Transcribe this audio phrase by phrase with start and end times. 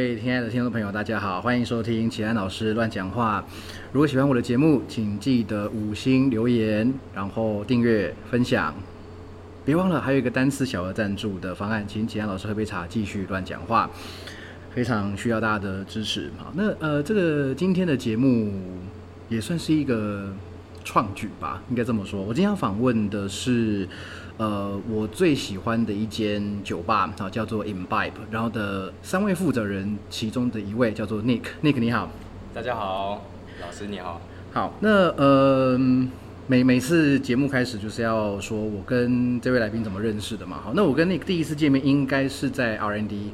[0.00, 3.44] 各位亲爱的听众朋友，大家好，欢迎收听齐安老师乱讲话。
[3.92, 8.74] 如果喜欢我的节目，请记得五星留言，然后订阅、分享。
[9.62, 13.90] 别忘了还有一个单次小额赞助的方案，请齐安老师喝杯茶，继续乱讲话。
[14.70, 16.30] 非常需要大家的支持。
[16.38, 18.54] 好，那呃，这个今天的节目
[19.28, 20.34] 也算是一个
[20.82, 22.22] 创举吧，应该这么说。
[22.22, 23.86] 我今天要访问的是。
[24.40, 32.10] 呃，我最喜欢的一间酒吧啊，叫做 Imbibe，然后的三位负责人其中的一位叫做 Nick，Nick 你好，
[32.54, 33.26] 大家好，
[33.60, 34.18] 老师你好，
[34.54, 35.78] 好，那呃
[36.46, 43.32] 每每次节目开始就是要说我跟这位来宾怎么认识的嘛，好，那我跟 Nick 第一次见面应该是在 R&D，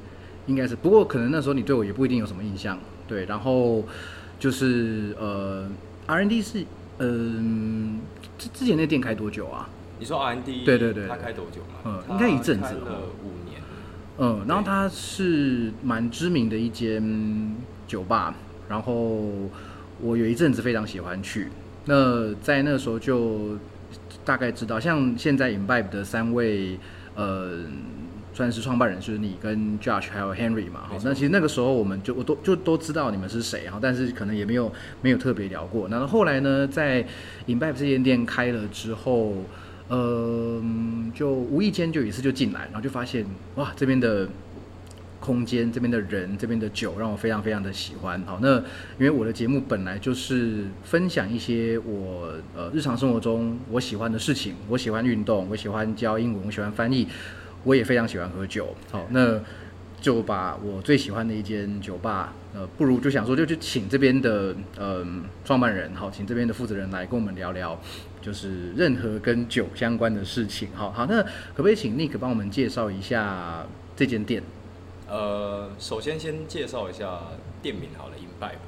[0.49, 2.77] 应该是，不过可能那时候你对我也不一定有什么印象，
[3.07, 3.85] 对，然后
[4.41, 5.71] 就是呃
[6.09, 6.65] R&D 是
[6.99, 8.01] 嗯
[8.37, 9.71] 之之前那店开多久啊？
[9.99, 11.81] 你说 R N D 对对对，他开多久嘛？
[11.87, 13.63] 嗯，应该一阵子了，五年。
[14.19, 18.35] 嗯，然后它是蛮知名的一间酒吧，
[18.69, 19.23] 然后
[20.01, 21.49] 我有一阵子非常喜欢去。
[21.87, 23.59] 那在那时候就
[24.25, 26.79] 大概知道，像现在 Imbibe 的三位
[27.15, 27.61] 呃，
[28.35, 30.81] 算是创办人，就是你跟 Josh 还有 Henry 嘛。
[30.89, 35.89] 好，那其实那个时候我们就我都就都知道你们是谁哈，但是可能也没有没有特别聊过。
[35.89, 37.03] 那后来呢，在
[37.47, 39.35] Imbibe 这间店开了之后。
[39.89, 40.63] 呃，
[41.15, 44.29] 就无意间就有一次就进来，然后就发现哇，这边的
[45.21, 48.21] 空间、这边的人、这边的酒，让我非常非常的喜欢。
[48.27, 57.09] 好，那因为我的节目本来就是分享一些我呃日常生活中我喜欢的事情，我喜欢运动，我喜欢教英文，我喜欢翻译，
[57.65, 58.75] 我也非常喜欢喝酒。
[58.91, 59.41] 好，那
[60.01, 65.05] 就把我最喜欢的一间酒吧，呃，不如就想说就去请这边的呃
[65.45, 67.81] 创办人，好，请这边的负责人来跟我们聊聊。
[68.27, 73.65] 就是任何跟酒相关的事情，好好，那可不可以请 Nick 帮我们介绍一下
[73.95, 74.43] 这间店？
[75.09, 77.21] 呃，首先先介绍一下
[77.63, 78.59] 店名好了，Imbibe。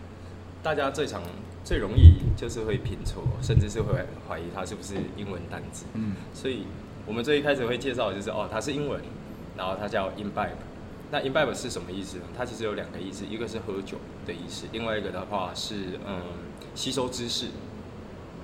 [0.62, 1.24] 大家最常、
[1.64, 3.94] 最容易就是会拼错，甚至是会
[4.28, 5.86] 怀疑它是不是英文单字。
[5.94, 6.62] 嗯，所以
[7.04, 9.00] 我们最一开始会介绍的就是哦，它是英文，
[9.56, 10.50] 然后它叫 Imbibe。
[11.10, 12.24] 那 Imbibe 是什么意思呢？
[12.36, 16.20] 它其实有两个意思，一个是喝酒的意思，另外一个的话是嗯
[16.76, 17.46] 吸收知识。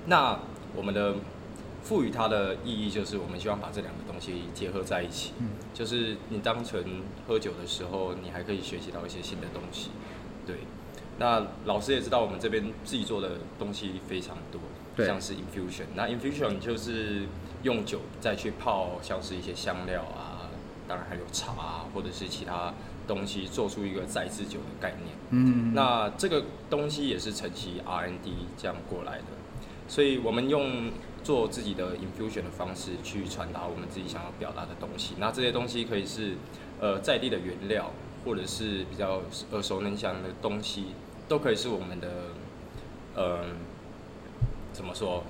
[0.07, 0.37] 那
[0.75, 1.15] 我们的
[1.83, 5.33] 赋予它的意义，就是我们希望把这两个东西结合在一起。
[5.39, 6.83] 嗯，就是你当成
[7.27, 9.91] 喝酒的时候，你还可以学习到一些新的东西。
[10.47, 10.57] 对，
[11.19, 14.59] 那老师也知道我们这边自己做的东西非常多，
[15.05, 15.85] 像是 infusion。
[15.95, 17.23] 那 infusion 就是
[17.63, 20.49] 用酒再去泡，像是一些香料啊，
[20.87, 22.73] 当然还有茶啊，或者是其他
[23.07, 25.15] 东西，做出一个再制酒的概念。
[25.29, 29.25] 嗯，那这个东西也是承袭 R N D 这样过来的。
[29.87, 30.91] 所以我们用
[31.23, 35.13] 做自己的 infusion 的方式去传达我们自己想要表达的东西。
[35.19, 36.33] 那这些东西可以是
[36.79, 37.91] 呃在地的原料，
[38.23, 40.85] 或者是比较耳熟能详的东西，
[41.27, 42.07] 都可以是我们的
[43.15, 43.45] 呃
[44.73, 45.23] 怎么说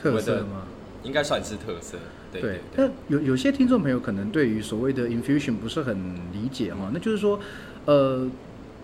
[0.00, 0.66] 特色吗？
[1.02, 1.98] 应该算是特色。
[2.32, 2.60] 对。
[2.76, 7.40] 那有有些听众朋友可能对于所谓的 infusion 不是很理解哈，那就是说
[7.86, 8.30] 呃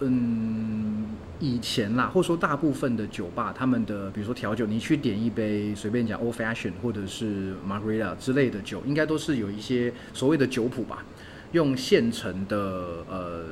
[0.01, 0.76] 嗯。
[1.39, 11.05] 以前啦，或者说大部分的酒吧，他们的比如说调酒，你去点一杯随便讲 Old Fashion 或者是 Margarita 之类的酒，应该都是有一些所谓的酒谱吧，
[11.53, 13.45] 用现成的呃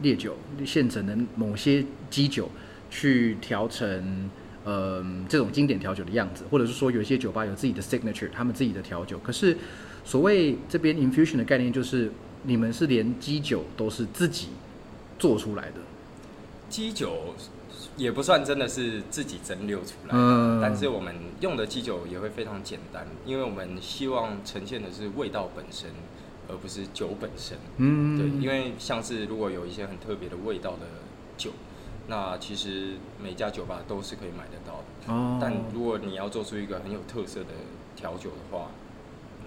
[0.00, 2.50] 烈酒、现成的某些基酒
[2.90, 4.28] 去调成
[4.64, 9.16] 呃这种经典调酒的样子，或者是说有一些酒吧有自己的 signature，他们自己的调酒。
[9.20, 9.56] 可是
[10.04, 12.10] 所谓这边 infusion 的概念，就是
[12.42, 14.48] 你们是连基酒都是自己
[15.20, 15.74] 做出来的。
[16.72, 17.34] 基酒
[17.98, 20.14] 也不算真的是自己蒸馏出来，
[20.62, 25.90] 但是我们用的基酒也会非常简单，因为我们希望呈现的是味道本身，
[26.48, 27.58] 而不是酒本身。
[27.76, 30.86] 嗯，对，因为像是如果有一些很特别的味道的
[31.36, 31.50] 酒，
[32.06, 35.12] 那其实每家酒吧都是可以买得到的。
[35.12, 37.52] 哦，但如果你要做出一个很有特色的
[37.94, 38.70] 调酒的话，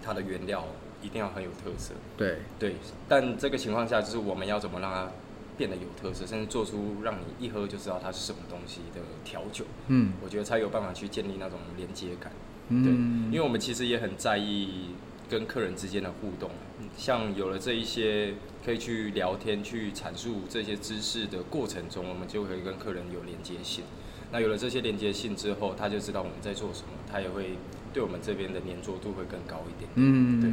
[0.03, 0.63] 它的原料
[1.01, 1.95] 一定要很有特色。
[2.15, 2.75] 对，对，
[3.09, 5.09] 但这个情况下就是我们要怎么让它。
[5.57, 12.31] 变得有特色，甚至做出让你一喝就知道它是什么东西的调酒，嗯，我觉得才有办法去建立那种连接感，
[12.69, 12.91] 对，
[13.31, 14.89] 因为我们其实也很在意
[15.29, 16.51] 跟客人之间的互动，
[16.97, 18.33] 像有了这一些
[18.65, 23.83] 可以去聊天、去阐述这些知识的过程中，我们就可以跟客人有连接性。
[24.31, 27.57] 那有了这些连接性之后，他就知道我们在做什么，他也会
[27.93, 30.49] 对我们这边的粘着度会更高一点，嗯，对。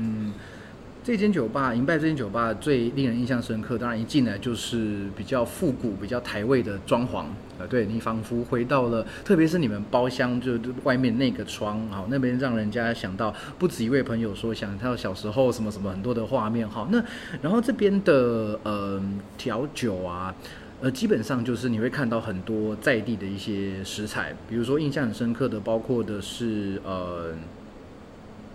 [1.04, 7.24] 这间酒吧，银拜这间酒吧最令人印象深刻，当然一进来就是比较复古、比较台味的装潢，
[7.58, 10.52] 呃，对你仿佛回到了，特别是你们包厢就
[10.84, 17.02] 外面那个窗，好，那边让人家想到不止一位朋友说想到小时候什么什么很多的画面，好，那
[17.40, 19.02] 然后这边的呃
[19.36, 20.32] 调酒啊，
[20.80, 27.32] 呃，基本上就是你会看到很多在地的一些食材，比如说印象很深刻的，包括的是呃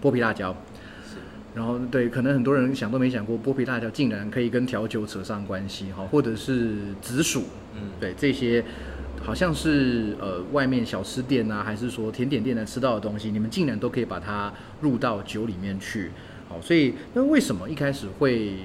[0.01, 0.55] 剥皮辣椒。
[1.57, 8.63] 然后对，可能很多人想都没想过，剥皮辣椒竟然可以跟调酒扯上关系哈，或者是紫薯，嗯，对，这些
[9.23, 16.11] 好像是呃外面小吃店啊，还是说甜点店能吃到的东西，你们竟然都可以把它入到酒里面去，
[16.47, 18.57] 好，所以那为什么一开始会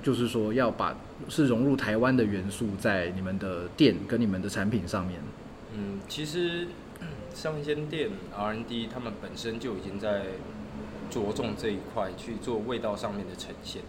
[0.00, 0.96] 就是说要把
[1.28, 5.18] 是融入台湾的元素在你们的店跟你们的产品上面？
[5.76, 6.68] 嗯，其实
[7.34, 10.22] 像一间店 R&D，他们本身就已经在。
[11.18, 13.82] 着重这一块去做味道上面的呈现，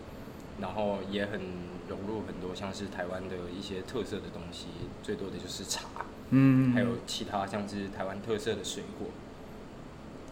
[0.60, 1.40] 然后也很
[1.88, 4.66] 融入很多像是台湾的一些特色的东西，
[5.04, 5.86] 最多的就是茶，
[6.31, 9.08] 嗯，还有其他像是台湾特色的水果。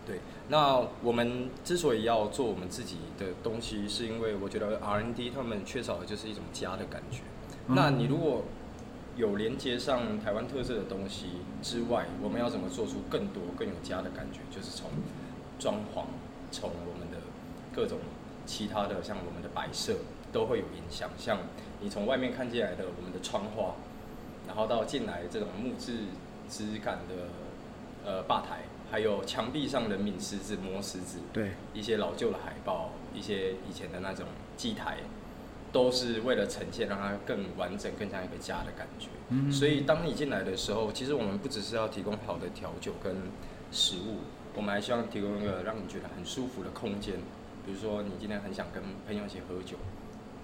[0.07, 7.19] 对，那我们之所以要做我们自己的东西，是因为我觉得 R N D 他们缺少的就是一种家的感觉。
[7.67, 8.43] 那你如果
[9.15, 11.27] 有连接上台湾特色的东西
[11.61, 14.39] 之外，我们要怎么做出更多更有家的感觉？
[14.49, 14.89] 就是从
[15.59, 16.05] 装潢。
[16.49, 16.71] 从
[17.77, 17.99] 各种
[18.47, 19.97] 其他的，像我们的摆设
[20.33, 21.11] 都会有影响。
[21.15, 21.37] 像
[21.79, 23.75] 你从外面看进来的我们的窗花，
[24.47, 25.99] 然后到进来这种木质
[26.49, 27.29] 质感的
[28.03, 34.25] 呃吧台，还有墙壁上的抿石子、磨石子，对，一些老旧的海报，一些以前的那种
[34.57, 34.97] 祭台，
[35.71, 39.09] 都是为了呈现让它更完整、更像一个家的感觉。
[39.29, 43.15] 嗯，所以当你进来的时候，其实我们不只是要提供好的调酒跟
[43.71, 44.21] 食物。
[44.55, 47.13] 我们还希望提供一个让你觉得很舒服的空间，
[47.67, 49.75] 比如说你今天很想跟朋友一起喝酒，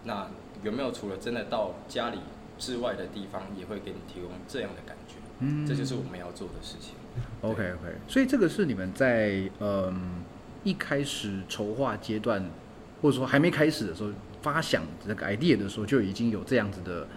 [0.03, 0.27] 那
[0.61, 2.19] 有没有除了真的到家里
[2.59, 5.15] 之外的地方，也会给你提供这样的感觉？
[5.39, 6.95] 嗯，这就是我们要做的事情。
[7.41, 10.21] OK OK，所以这个是你们在嗯
[10.65, 12.43] 一开始筹划阶段，
[13.01, 14.11] 或者说还没开始的时候，
[14.41, 17.07] 发想这个 idea 的时候，就已经有这样子的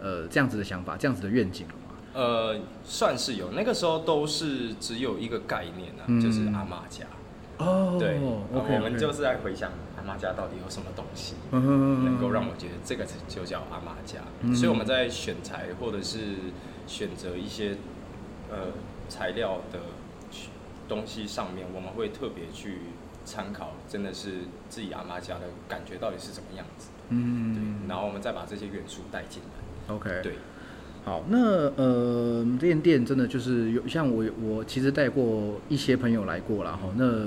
[0.00, 1.74] 呃这样子的想法，这样子的愿景了。
[2.14, 7.04] 呃，算是有，那个时候都是只有一个概念啊，就是阿妈家。
[7.64, 14.18] 哦，对，我们就是在回想阿妈家到底有什么东西，能够让我觉得这个就叫阿妈家。
[14.54, 16.18] 所以我们在选材或者是
[16.86, 17.76] 选择一些
[18.50, 18.68] 呃
[19.08, 19.78] 材料的
[20.88, 22.78] 东西上面，我们会特别去
[23.24, 26.90] 参考，真的是自己阿妈家的感觉到底是怎么样子。
[27.08, 29.94] 嗯，对，然后我们再把这些元素带进来。
[29.94, 30.34] OK，对。
[31.04, 31.38] 好，那
[31.76, 36.88] 呃，这间店真的就是有像我，我其实带过一些朋友来过了哈。
[36.96, 37.26] 那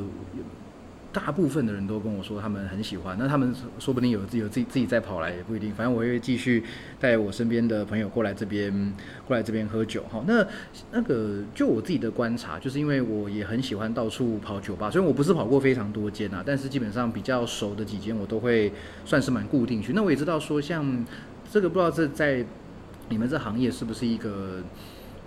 [1.17, 5.73] 大部分的人都跟我说他们很喜欢，那他们说不定有自己有自己自己再跑来也不一定。
[5.73, 6.63] 反正我会继续
[6.99, 8.93] 带我身边的朋友过来这边
[9.25, 10.23] 过来这边喝酒哈。
[10.27, 10.45] 那
[10.91, 18.71] 那个就我自己的观察，就是因为我也很喜欢到处跑酒吧，虽然我不是跑过非常多间啊，但是基本上比较熟的几间我都会
[19.03, 19.93] 算是蛮固定去。
[19.93, 21.03] 那我也知道说像
[21.51, 22.45] 这个不知道这在。
[23.09, 24.61] 你们这行业是不是一个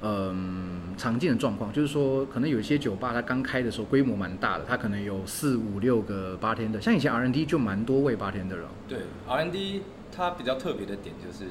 [0.03, 1.73] 嗯常见的状况？
[1.73, 8.69] 就是说，可能有一些酒吧它刚开的时候规模蛮大的，它可能有四五六个八天的，像以前 RND 就蛮多位八天的了。
[8.89, 9.81] 对，RND
[10.15, 11.45] 它比较特别的点就是，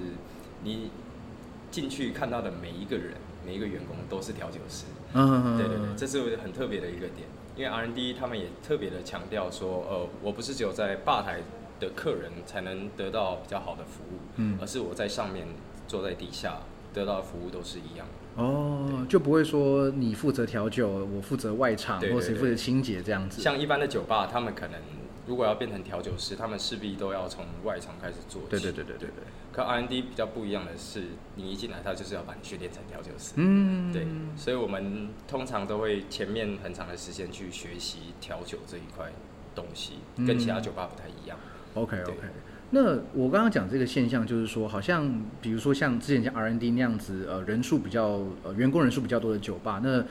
[0.64, 0.90] 你
[1.72, 3.14] 进去看到的每一个人、
[3.46, 4.86] 每一个员工都是调酒师。
[5.14, 7.28] 嗯，对对对，这是很特别的一个点。
[7.56, 11.40] 因为 RND 他们也特别的强调说，呃，我不是只有在吧台
[11.80, 15.48] 的客人才能得到比较好的服务，嗯，而是我在上面。
[15.90, 16.60] 坐在底下
[16.94, 23.42] 得到的服务都是一样的哦，就不会说你负责调酒，我负责外场，或谁负责清洁这样子。
[23.42, 24.80] 像一般的酒吧，他们可能
[25.28, 28.42] 如果要变成调酒师，他们势必都要从外场开始做。
[28.50, 29.24] 对对对对对对。
[29.52, 31.04] 可 R N D 比较不一样的是，
[31.36, 33.34] 你一进来，他就是要把你训练成调酒师。
[33.36, 34.08] 嗯，对。
[34.38, 39.12] 所以我们通常都会前面很长的时间去学习调酒这一块
[39.54, 39.96] 东西，
[40.26, 41.38] 跟其他酒吧不太一样。
[41.74, 42.14] OK OK。
[42.72, 45.12] 那我刚刚讲这个现象，就是说，好像
[45.42, 50.04] 比如说像之前像 RND 那样子，呃，人数比较呃员工人数比较多的酒吧，那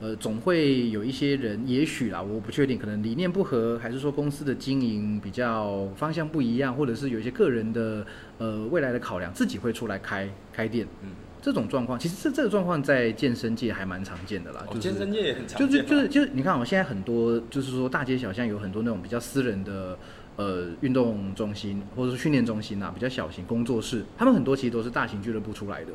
[0.00, 8.04] 呃总会有一些人，也许啦，我不确定，可能理念不合，还是说公司的经营比较方向不一样，或者是有一些个人的
[8.36, 10.86] 呃未来的考量，自己会出来开开店。
[11.02, 11.08] 嗯，
[11.40, 14.62] 这种状况，其实这这个状况在健身界还蛮常见的啦。
[14.68, 15.70] 哦，健身界也很常见。
[15.70, 19.96] 就是就是就是，你看，我现在很多就是说大街小巷有很多那种比较私人的。
[20.36, 25.92] 呃，运动中心或者是训练中心啊，比较小型工作室，他们很多其实都是大型俱乐部出来的。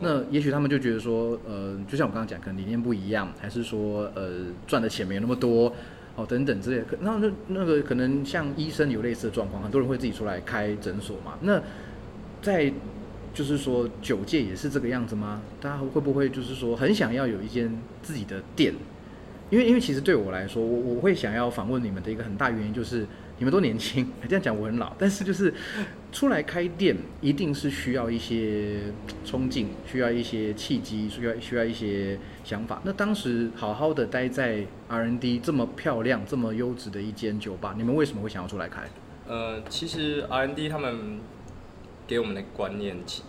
[0.00, 5.72] 那也许他们就觉得说，呃，就像我刚刚讲，可能理念不一样，还是说，呃，赚的钱没有那么多，
[6.14, 6.82] 哦，等等之类。
[6.82, 11.38] 可那那那个可能像医生有类似的状况，很多人会自己出来开诊所嘛。
[11.40, 11.62] 那
[12.42, 12.70] 在
[13.32, 15.40] 就是说酒界也是这个样子吗？
[15.58, 18.74] 大家会不会就是说很想要有一间自己的店？
[19.48, 23.06] 因为因为其实对我来说，我我会想要访问你们的一个很大原因就是。
[23.40, 25.52] 你们都年轻， 这样讲我很老，但是就是
[26.12, 28.78] 出来开店一定是需要一些
[29.24, 32.82] 冲劲，需要一些契机，需要需要一些想法。
[32.84, 38.82] 那当时好好的待在 R&D 这么漂亮、这么优质的一间酒吧，你们为什么会想要出来开？
[39.26, 41.20] 呃，其实 R&D 他们
[42.06, 43.22] 给我们的观念，其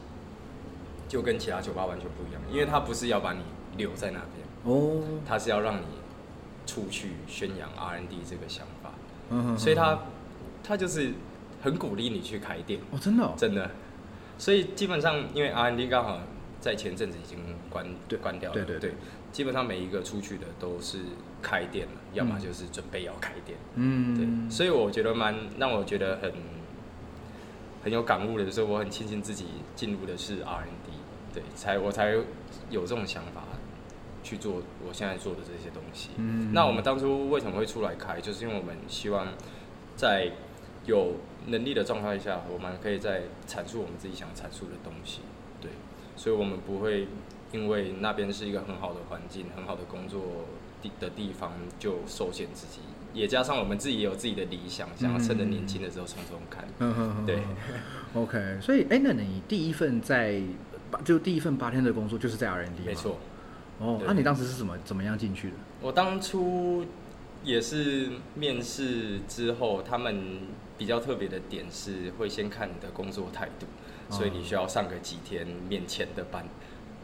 [1.08, 3.40] 就跟其他酒吧完全不一样，因为他不是要把你
[3.78, 5.86] 留在那边，哦，他是要让你
[6.66, 8.81] 出去宣扬 R&D 这个想法，
[9.32, 10.00] 嗯所以他
[10.64, 11.14] 他就是
[11.62, 13.72] 很鼓励你去开店，哦，真的、哦，真的。
[14.38, 16.20] 所以基本上，因为 R&D 刚好
[16.60, 17.38] 在前阵子已经
[17.70, 18.94] 关对关掉了，对对对。
[19.32, 21.00] 基本上每一个出去的都是
[21.42, 23.58] 开店了，要么就是准备要开店。
[23.76, 26.34] 嗯，对，所以我觉得蛮让我觉得很
[27.84, 30.92] 很有感悟的，就是我很庆幸自己进入的是 R&D，
[31.34, 32.10] 对，才我才
[32.70, 33.44] 有这种想法
[34.32, 36.12] 去做我现在做的这些东西。
[36.16, 36.54] 嗯。
[36.54, 39.28] 那我们当初为什么会出来开，就是因为我们希望
[39.98, 40.32] 在
[40.86, 41.16] 有
[41.48, 45.20] 能力的状态下，我们可以在阐述我们自己想阐述的东西，
[45.60, 45.70] 对，
[46.16, 47.08] 所以我们不会
[47.52, 50.22] 因为那边是一个很好的环境、很好的工作
[50.82, 52.80] 地的地方就受限自己，
[53.14, 56.66] 也加上我们自己也有自己的理想，想要趁着年轻的时候从中看。
[56.80, 57.42] 嗯对
[58.16, 60.42] ，OK，所以，哎、那你第一份在
[61.06, 63.18] 就第一份八天的工作就是在 R&D，没错，
[63.82, 64.08] 哦，对。
[64.08, 65.56] 那、你当时是怎么怎么样进去的？
[65.82, 66.86] 我当初
[67.44, 70.42] 也是面试之后，他们
[70.78, 73.66] 比较特别的点是会先看你的工作态度，
[74.10, 74.16] 哦。
[74.16, 76.46] 所以你需要上个几天面前的班，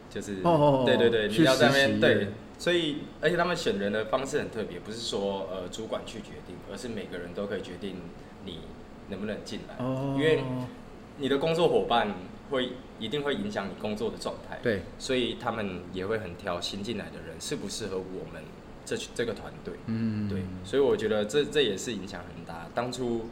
[0.08, 7.96] 就是哦哦哦对对对，你要在那边对，所以而且他们选人的方式很特别，不是说呃主管去决定，而是每个人都可以决定
[8.44, 8.60] 你
[9.08, 10.44] 能不能进来，哦，因为
[11.18, 12.14] 你的工作伙伴
[12.50, 18.42] 会一定会影响你工作的状态，对，所以他们也会很挑新进来的人适不适合我们
[18.84, 19.74] 这群这个团队。
[19.86, 22.66] 嗯，对，所以我觉得这这也是影响很大。
[22.74, 23.26] 当初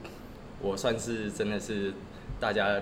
[0.61, 1.93] 我算是真的是
[2.39, 2.81] 大家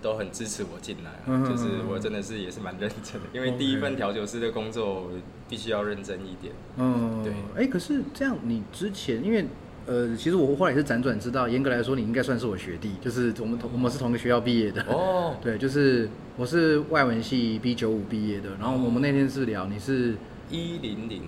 [0.00, 5.10] 都很支持我进来啊，嗯就是我真的是也是蛮认真的，因为第一份调酒师的工作
[5.48, 6.54] 必须要认真一点。
[6.76, 7.32] 嗯，对。
[7.56, 9.46] 哎、可是这样，你之前因为
[9.86, 14.82] 呃，其实我后来也是辗转知道，严格来说，你应该算是我学弟，就是我们同我们是同个学校毕业的。
[14.84, 20.14] 哦， 对，就是我是外文系 B 九五毕业的，然后我们那天是聊你是
[20.50, 21.22] 一零零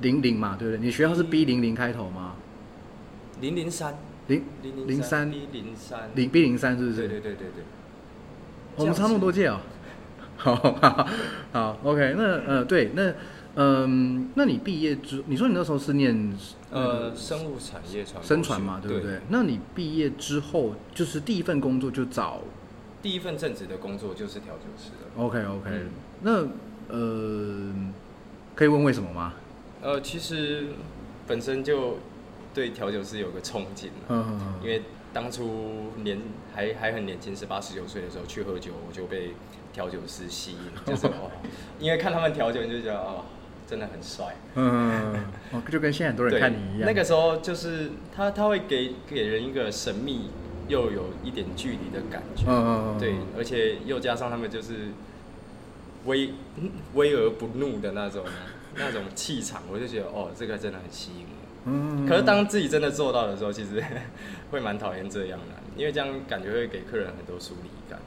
[0.00, 0.84] 零零嘛，对不对？
[0.84, 2.34] 你学校是 B 零零开头吗？
[3.40, 3.94] 零零三
[4.28, 6.96] 零零零三一零三零 B 零三是不是？
[6.96, 7.64] 对对对对对。
[8.76, 9.58] 我们差那么多届哦。
[10.38, 11.08] 好，好，
[11.50, 13.12] 好，OK，那呃，对，那
[13.60, 16.32] 嗯、那你毕业之，你说你那时候是念
[16.70, 19.18] 呃，生物产业传生传嘛，对不对？？
[19.30, 22.40] 那你毕业之后，就是第一份工作就找
[23.02, 25.24] 第一份正职的工作就是调酒师了。
[25.24, 25.90] OK OK，、嗯
[26.22, 26.46] 那
[26.94, 27.72] 呃，
[28.54, 29.34] 可以问为什么吗？
[29.82, 30.68] 呃，其实
[31.26, 31.98] 本身就
[32.54, 36.20] 对调酒师有个憧憬啊嗯嗯嗯因为当初年
[36.54, 39.32] 还还很年轻，十八十九岁的时候去喝酒，我就被
[39.72, 41.30] 调酒师吸引，就是 哦，
[41.80, 43.24] 因为看他们调酒，你就觉得哦，
[43.68, 44.34] 真的很帅。
[44.54, 45.14] 嗯，
[45.52, 46.86] 哦，就跟现在很多人，看你一样。
[46.86, 50.30] 那个时候就是他他会给给人一个神秘
[50.68, 52.44] 又有一点距离的感觉。
[52.46, 54.88] 嗯嗯嗯，对，而且又加上他们就是
[56.06, 56.30] 威
[56.94, 58.24] 威而不怒的那种
[58.76, 61.70] 那种气场，我就觉得哦，这个真的很吸引我。
[61.70, 63.84] 嗯，可是当自己真的做到的时候，其实
[64.50, 68.00] 会蛮讨厌这样的，因为这样感觉会给客人很多疏离感。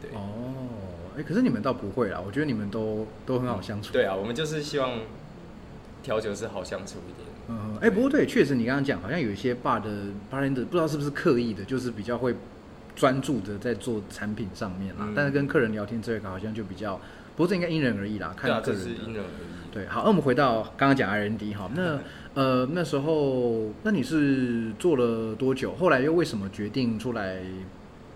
[0.00, 0.79] 对，哦，
[1.20, 3.92] 哎、可是你们倒不会啦，我觉得你们都都很好相处。
[3.92, 5.00] 对啊，我们就是希望
[6.02, 7.28] 调酒是好相处一点。
[7.48, 9.90] 嗯，哎、不过对，确实你刚刚讲，好像有一些 bar 的
[10.32, 12.34] bartender 不知道是不是刻意的，就是比较会
[12.96, 16.96] 专注的在做产品上面啦，嗯但是跟客人聊天这个好像就比较，
[17.36, 18.86] 不过这应该因人而异啦，看个人的。
[18.86, 19.72] 是因人而异。
[19.72, 21.98] 对，好，那我们回到刚刚讲 R&D 哈，那
[22.34, 25.74] 呃那时候，那你是做了多久？
[25.76, 27.40] 后来又为什么决定出来，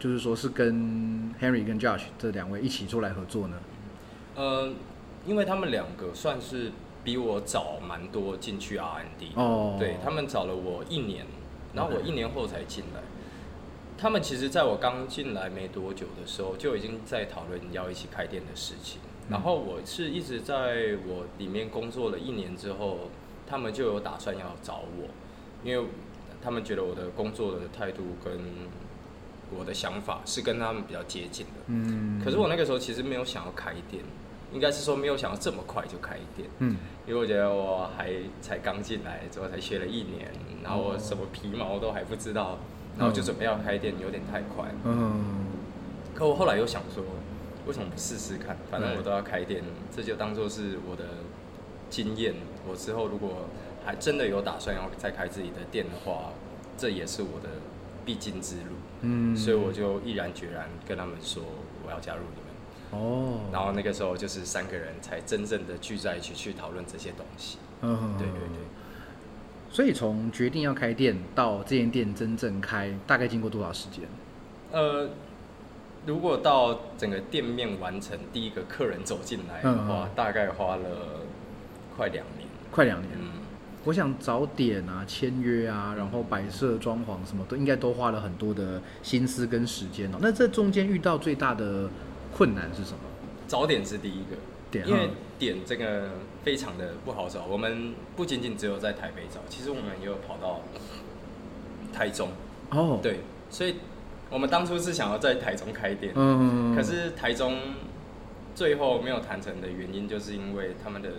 [0.04, 3.56] 就是说是跟 Henry 跟 Josh 这两位一起出来合作呢？
[4.36, 4.70] 呃，
[5.24, 11.24] 因为他们两个算是比我早蛮多进去 R&D，哦对他们找了我一年，
[11.72, 13.00] 然后我一年后才进来。
[13.96, 19.00] 他们其实在我刚进来没多久的时候，就已经在讨论要一起开店的事情。
[19.00, 23.08] 嗯然后我是一直在我里面工作了一年之后，
[23.46, 25.08] 他们就有打算要找我，
[25.66, 25.88] 因为
[26.42, 28.38] 他们觉得我的工作的态度跟
[29.58, 31.52] 我的想法是跟他们比较接近的。
[31.68, 34.02] 嗯，可是我那个时候其实没有想要开店，
[34.52, 40.30] 应该是说没有想要这么快就开店，嗯因为我觉得我还才刚进来，之后才学了一年，
[40.62, 42.58] 然后我什么皮毛都还不知道，
[42.98, 44.70] 然后就准备要开店，有点太快。
[44.84, 45.46] 嗯
[46.14, 47.02] 可我后来又想说，
[47.66, 48.56] 为什么不试试看？
[48.70, 49.62] 反正我都要开店，
[49.94, 51.04] 这就当做是我的
[51.90, 52.34] 经验。
[52.66, 53.46] 我之后如果
[53.84, 56.32] 还真的有打算要再开自己的店的话，
[56.78, 57.50] 这也是我的
[58.04, 61.42] 必经之路，嗯，所以我就毅然决然跟他们说
[61.86, 62.44] 我要加入你们。
[63.02, 67.58] 哦，然后那个时候就是三个人才真正的聚在一起去讨论这些东西。
[67.82, 68.64] 嗯，对对对。
[69.70, 74.04] 所以从决定要开店到这间店真正开，大概经过多少时间？
[74.70, 75.10] 呃，
[76.06, 80.86] 如果到整个店面完成，第一个客人走进来的话，嗯大概花了
[81.96, 82.48] 快两年。
[82.70, 83.10] 快两年。
[83.18, 83.33] 嗯，
[83.84, 90.18] 我想早点啊、签约啊，然后摆设、装潢什么都应该都花了很多的心思跟时间哦。
[90.20, 91.88] 那这中间遇到最大的
[92.32, 92.98] 困难是什么？
[93.46, 94.36] 早点是第一个，
[94.70, 96.10] 点因为嗯点这个
[96.42, 97.44] 非常的不好找。
[97.44, 100.62] 我们不仅仅只有在台北找，其实我们也有跑到
[101.92, 102.30] 台中。
[102.70, 103.74] 哦，，对，所以
[104.30, 107.58] 我们当初是想要在台中开店，嗯，可是台中
[108.54, 111.10] 最后没有谈成的原因，就是因为他们的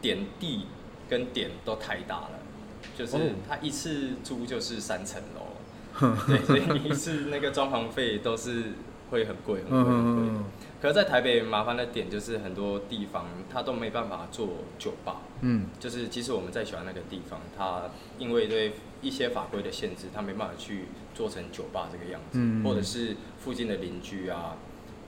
[0.00, 0.64] 点地
[1.08, 2.30] 跟点都太大了，
[2.96, 3.20] 就是哦。
[3.48, 8.72] 他一次租就是三层楼， 对，所以你一次那个装潢费都是
[9.10, 10.44] 会很贵，很贵，很贵。
[10.80, 14.48] 可是，在台北麻烦的点就是很多地方它都没办法做
[14.78, 15.66] 酒吧，嗯。
[15.80, 20.84] 就是即使我们再喜欢那个地方，它因为对一些法规的限制，它没办法去
[21.14, 24.56] 做成酒吧这个样子，嗯或者是附近的邻居啊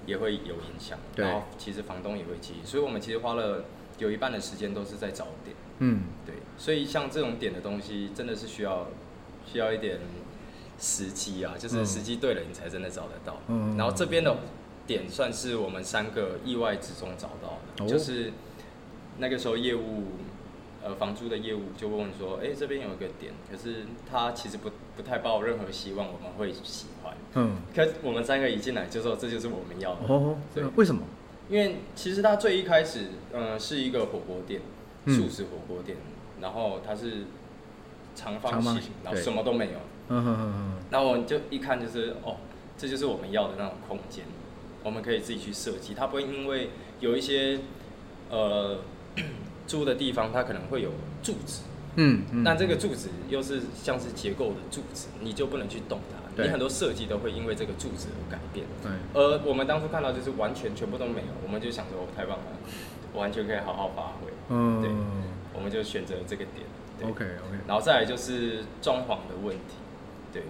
[0.06, 1.24] 也会有影响，对。
[1.24, 3.64] 然后其实房东也会急，所以我们其实花了
[4.00, 8.88] 有一半的时间都是在找点，嗯对，所以像这种点的东西真的是需要
[9.46, 9.98] 需要一点
[10.78, 13.38] 时机啊，就是嗯时机对了，你才真的找得到。
[13.46, 14.36] 嗯然后这边的
[14.86, 18.32] 点算是我们三个意外之中找到的，哦就是
[19.18, 20.04] 那个时候业务。
[20.82, 27.14] 呃，房租的业务就问说，哎、这边有一个点，可是他其实不不太抱任何希望我们会喜欢。
[27.34, 31.02] 嗯，可我们三个一进来就说这就是我们要的，哦，对为什么？
[31.50, 34.60] 因为其实它最一开始，呃，是一个火锅店，
[35.04, 35.14] 嗯。
[35.14, 35.98] 素食火锅店，
[36.40, 37.24] 然后它是
[38.14, 42.36] 长方形然后什么都没有，嗯哼哼哼，然后我就一看就是，哦，
[42.78, 44.24] 这就是我们要的那种空间，
[44.84, 47.58] 我们可以自己去设计，它不会因为有一些
[48.30, 48.78] 呃
[49.66, 50.90] 租的地方，它可能会有
[51.22, 51.62] 柱子，
[51.96, 58.66] 嗯嗯，但这个柱子又是像是结构的柱子，你就不能去动它，对你很多设计都会因为这个柱子而改变。
[58.82, 62.44] 对，而我们当初看到就是完全全部都没有，我们就想说，哦太棒了，
[63.14, 64.90] 完全可以好好发挥，嗯，对
[65.54, 66.66] 我们就选择这个点。
[66.98, 67.08] 对。
[67.08, 69.74] OK OK，然后再来就是装潢的问题，
[70.32, 70.42] 对，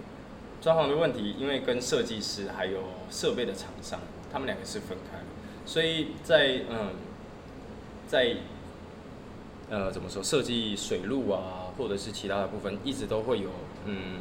[0.61, 3.99] 装潢的问题，因为跟设计师还有设备的厂商，
[4.31, 5.25] 他们两个是分开的，
[5.65, 6.89] 所以在嗯，
[8.07, 8.35] 在
[9.69, 13.49] 呃怎么说设计水路啊，或者是其他的部分，一直都会有
[13.85, 14.19] 嗯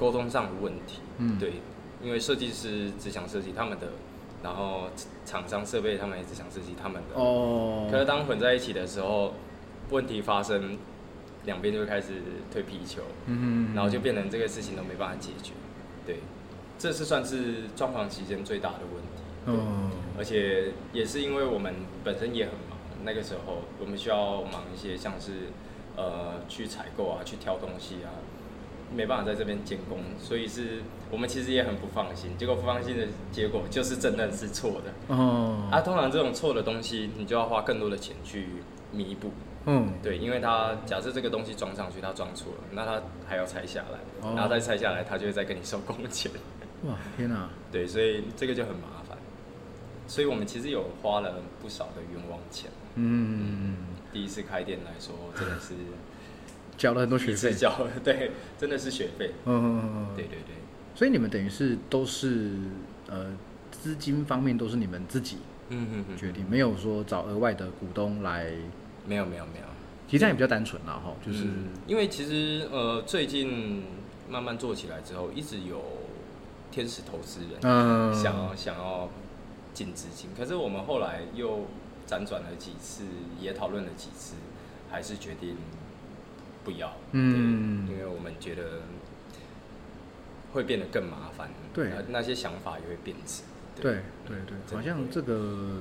[0.00, 1.38] 沟通上的问题，嗯。
[1.38, 1.52] 对，
[2.02, 3.88] 因为设计师只想设计他们的，
[4.42, 4.88] 然后
[5.26, 9.34] 厂商设备他们也只想设计他们的，哦，可是当混在一起的时候，
[9.90, 10.78] 问题发生，
[11.44, 12.14] 两边就会开始
[12.50, 15.52] 推皮球，嗯，然后就变成这个事情都没办法解决。
[16.06, 16.20] 对，
[16.78, 19.22] 这是算是装潢期间最大的问题。
[19.46, 25.48] 嗯而且也是因为我们本身也很忙，那个时候我们需要忙一些像是
[25.96, 28.12] 呃去采购啊、去挑东西啊，
[28.94, 32.30] 没办法在这边监工，所以是我们其实也很不放心。
[32.36, 35.14] 结果不放心的结果就是真的是错的。
[35.14, 38.46] 哦，啊，通常这种错的东西，你就要花更多的钱去
[38.92, 39.30] 弥补。
[39.66, 46.32] 嗯，对，因为他假设这个东西装上去，它装错了，那他还要拆下来，哦然后再拆下来，他就会再跟你收工钱。
[46.84, 49.18] 哇，天哪，对，所以这个就很麻烦。
[50.06, 52.70] 所以我们其实有花了不少的冤枉钱。
[52.94, 53.76] 嗯，
[54.12, 55.74] 第一次开店来说，真的是
[56.80, 59.32] 交了很多学费，交了，对，真的是学费。
[59.44, 60.54] 嗯嗯嗯，对对对，
[60.94, 62.52] 所以你们等于是都是
[63.06, 63.26] 呃
[63.70, 65.36] 资金方面都是你们自己
[65.68, 68.46] 嗯嗯嗯，决定，没有说找额外的股东来，
[69.06, 69.66] 没有没有没有，
[70.06, 73.84] 其实这样也比较单纯了哈，就是嗯因为其实呃最近
[74.30, 75.84] 慢慢做起来之后，一直有
[76.70, 78.14] 天使投资人，嗯。
[78.14, 79.10] 想要想要
[79.74, 81.66] 进资金，可是我们后来又
[82.08, 83.04] 辗转了几次，
[83.38, 84.36] 也讨论了几次，
[84.90, 85.56] 还是决定
[86.64, 86.96] 不要。
[87.12, 88.82] 嗯因为我们觉得
[90.52, 91.48] 会变得更麻烦。
[91.72, 93.42] 对那那些想法也会变质。
[93.80, 95.80] 对对对，好像这个，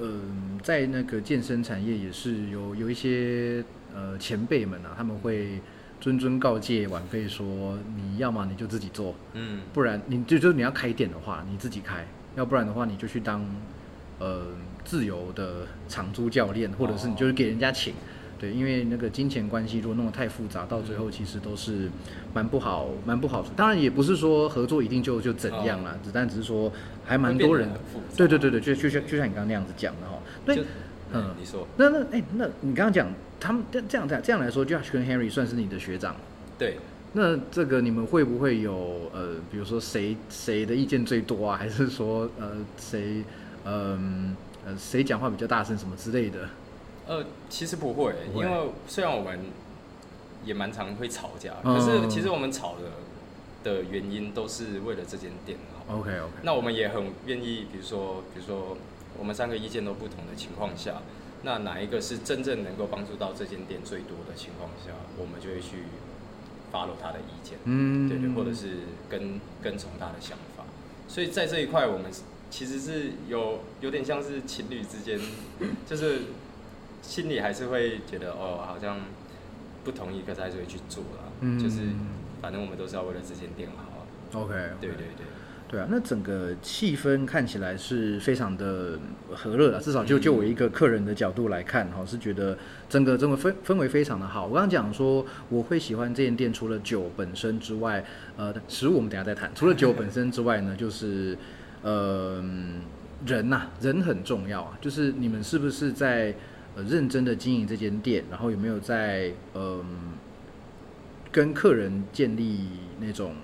[0.00, 3.62] 嗯、在那个健身产业也是有有一些
[3.94, 5.60] 呃前辈们啊，他们会
[6.00, 13.44] 谆谆告诫晚辈说，你要么你就自己做，嗯，不然你就就你要开店的话，你自己开，要不然的话你就去当
[14.20, 14.46] 呃
[14.84, 17.92] 自由的长租教练，或者是你就是给人家请。
[18.38, 21.90] 对，因为那个金钱关系如果弄得太复杂，到最后其实都是
[22.32, 23.48] 蛮不好、蛮不好处。
[23.56, 26.72] 当然也不是说合作一定就就怎样啦，只但只是说
[27.04, 27.68] 还蛮多人
[28.16, 30.18] 对对对对，就就像就像你刚刚那样子讲的哈。
[30.46, 30.64] 对，嗯
[31.14, 31.66] 嗯，你说。
[31.76, 33.08] 那那哎、那你刚刚讲
[33.40, 36.14] 他们这这样这样这样来说，Josh 跟 Henry 算是你的学长，
[36.56, 36.76] 对，
[37.14, 43.24] 那这个你们会不会有呃，比如说谁谁的意见最多啊，还是说呃谁
[43.64, 46.48] 嗯呃谁讲话比较大声什么之类的？
[47.08, 49.40] 呃，其实不会，不会因为虽然我们
[50.44, 55.96] 也蛮常会吵架，嗯可是其实我们吵的的原因都是为了这间店好。
[55.96, 58.76] OK OK，那我们也很愿意，比如说，比如说
[59.18, 61.00] 我们三个意见都不同的情况下，
[61.42, 65.84] 那哪一个是真正能够帮助到这间店最多的情况下，我们就会去
[66.70, 70.64] follow 他的意见，嗯，对对，或者是跟跟从他的想法。
[71.08, 72.10] 所以在这一块，我们
[72.50, 75.18] 其实是有有点像是情侣之间，
[75.86, 76.20] 就是
[77.02, 79.00] 心里还是会觉得哦，好像
[79.84, 81.30] 不同意，可是还是会去做啦。
[81.40, 81.80] 嗯就是
[82.40, 84.02] 反正我们都是要为了这间店好啊。
[84.34, 85.26] OK，对对对。
[85.70, 88.98] 对啊，那整个气氛看起来是非常的
[89.34, 92.56] 和乐的，至少就就我一个客人的角度来看，哈，是觉得
[92.88, 94.46] 整个整个氛氛围非常的好。
[94.46, 98.02] 我刚刚讲说我会喜欢这间店，除了酒本身之外，
[98.38, 99.50] 呃，食物我们等下再谈。
[99.54, 101.36] 除了酒本身之外呢， 就是
[101.82, 102.42] 呃
[103.26, 106.34] 人呐、人很重要啊，就是你们是不是在
[106.78, 109.84] 呃认真的经营这间店，然后有没有在嗯、
[111.32, 112.68] 跟客人建立
[113.00, 113.34] 那种。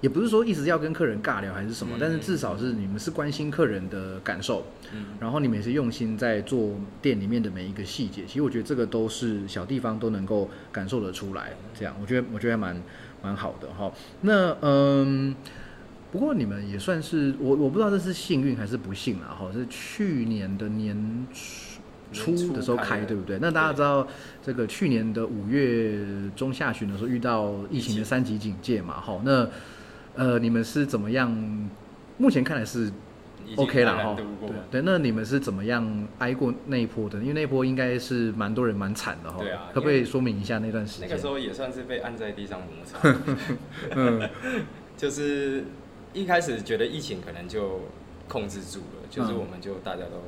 [0.00, 8.22] 也不是说一直要跟客人尬聊还是什么，嗯但是至少是你们是关心客人的感受，嗯然后你们也是用心在做店里面的每一个细节。
[8.24, 12.80] 其实我觉得这个都是小地方都能够感受得出来，这样我觉得我觉得还蛮
[13.22, 13.92] 蛮好的哈。
[14.20, 15.34] 那嗯，
[16.12, 20.94] 不过你们也算是我我不知道这是幸运还是不幸啦哈，是去年的年
[21.34, 21.67] 初年
[22.12, 23.38] 初初的时候开，对不对？
[23.40, 24.06] 那大家知道
[24.42, 25.98] 这个去年的五月
[26.34, 29.48] 中下旬的时候遇到疫情的三级警戒嘛，哈，那
[30.14, 31.68] 呃你们是怎么样？
[32.20, 32.90] 目前看来是
[33.54, 37.20] OK 了哈对对，那你们是怎么样挨过那一波的？
[37.20, 41.08] 因为那一波应该是蛮多人蛮惨的哈，对啊可不可以说明一下那段时间？
[41.08, 43.16] 那个时候也算是被按在地上摩擦，
[43.94, 44.28] 嗯
[44.96, 45.62] 就是
[46.12, 47.82] 一开始觉得疫情可能就
[48.26, 50.20] 控制住了，就是嗯我们就大家都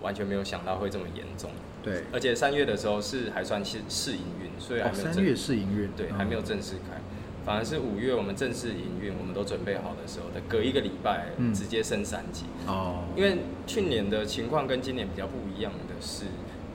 [0.00, 1.50] 完全没有想到会这么严重，
[1.82, 7.00] 对，而且三月的时候是还算是试营运，所以还哦，没有正三月试营运，对，嗯还没有正式开。
[7.44, 12.44] 反而是五月我们正式营运，我们都准备好的时候的隔一个礼拜，嗯直接升三级。
[12.66, 16.26] 哦，因为去年的情况跟今年比较不一样的是，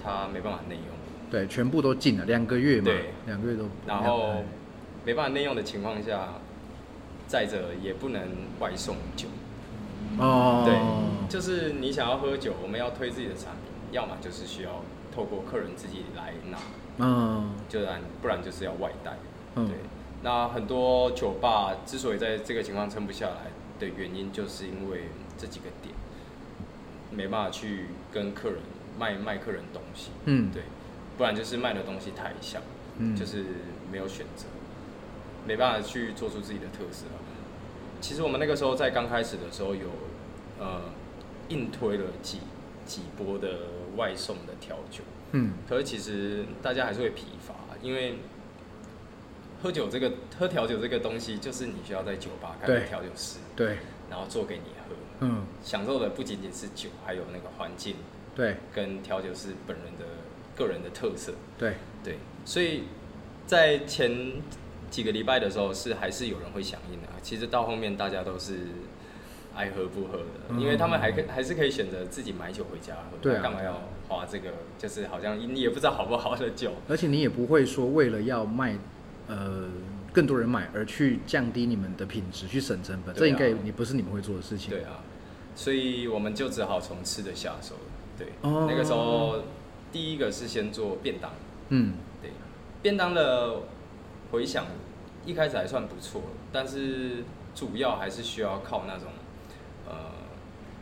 [0.04, 0.86] 它没办法内用。
[1.30, 4.44] 对，全部都进了两个月嘛，对两个月都，然后
[5.06, 6.34] 没办法内用的情况下，
[7.28, 8.22] 再者也不能
[8.60, 9.28] 外送酒，
[10.20, 14.82] 哦，对，就是你想要喝酒，我们要推自己的产品，要么就是需要
[15.14, 16.58] 透过客人自己来拿，
[17.00, 19.18] 嗯就然不然就是要外带。
[19.56, 19.76] 嗯对，
[20.22, 25.94] 那很多酒吧之所以在这个情况撑不下来的原因，就是因为这几个点
[27.12, 28.60] 没办法去跟客人
[28.98, 30.64] 卖卖客人东西，嗯，对，
[31.18, 32.62] 不然就是卖的东西太像。
[32.98, 33.44] 嗯，就是
[33.92, 34.46] 没有选择，
[35.46, 37.04] 没办法去做出自己的特色。
[38.06, 39.88] 其实我们那个时候在刚开始的时候有
[40.60, 40.80] 呃
[41.50, 42.38] 硬推了几
[42.86, 43.58] 几波的
[43.98, 45.54] 外送的调酒，嗯。
[45.68, 48.18] 可是其实大家还是会疲乏，因为
[49.64, 55.44] 喝酒这个喝调酒这个东西，就是你需要在酒吧开个调酒师，对，然后做给你喝，嗯。
[55.64, 57.96] 享受的不仅仅是酒，还有那个环境
[58.36, 58.58] 对。
[58.72, 60.06] 跟调酒师本人的
[60.56, 61.34] 个人的特色。
[61.58, 62.84] 对，对，所以
[63.48, 64.34] 在前
[64.90, 67.08] 几个礼拜的时候，是还是有人会响应的。
[67.08, 68.60] 啊其实到后面大家都是
[69.56, 74.50] 爱喝不喝的，嗯因为他们还可还是可以选择自己买酒回家喝，对啊干嘛要花这个？
[74.78, 76.72] 就是好像你也不知道好不好的酒。
[76.88, 78.78] 而且你也不会说为了要卖，
[79.28, 79.68] 呃，
[80.14, 84.70] 更多人买而去降低你们的品质，去省成本，这应该你不是你们会做的事情。
[84.70, 85.00] 对啊，
[85.56, 87.76] 所以我们就只好从吃的下手。
[88.20, 89.40] 对，哦那个时候
[89.92, 91.32] 第一个是先做便当，
[91.70, 92.30] 嗯对，
[92.84, 93.64] 便当的
[94.36, 94.66] 回想
[95.26, 96.22] 一开始还算不错，
[96.52, 97.24] 但是
[97.56, 99.08] 主要还是需要靠那种
[99.88, 99.96] 呃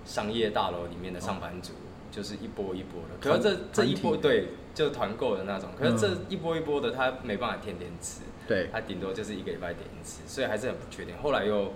[0.06, 1.74] 商业大楼里面的上班族，
[2.12, 3.18] 就是一波一波的。
[3.22, 5.70] 可是这这一波对，就团购的那种。
[5.78, 11.16] 可是这嗯一波一波的，他没办法天天吃，对，他顶多就是一个礼拜点一次，所以还是很不确定。
[11.22, 11.72] 后来又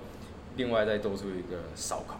[0.56, 2.20] 另外再多出一个烧烤，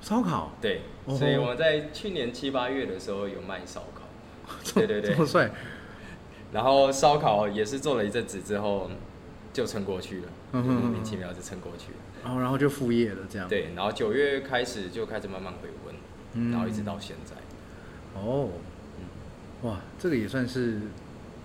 [0.00, 4.02] 烧烤，对，所以我们在去年七八月的时候有卖烧烤。
[4.74, 5.50] 对对对这么帅，
[6.52, 8.90] 然后烧烤也是做了一阵子之后，
[9.52, 11.98] 就撑过去了，嗯哼莫名其妙就撑过去了。
[12.24, 15.94] 然后然后就副业了这样。，对，然后九月开始就开始慢慢回温，
[16.34, 17.34] 嗯然后一直到现在。
[18.20, 18.48] 哦，
[19.62, 20.80] 哇，这个也算是，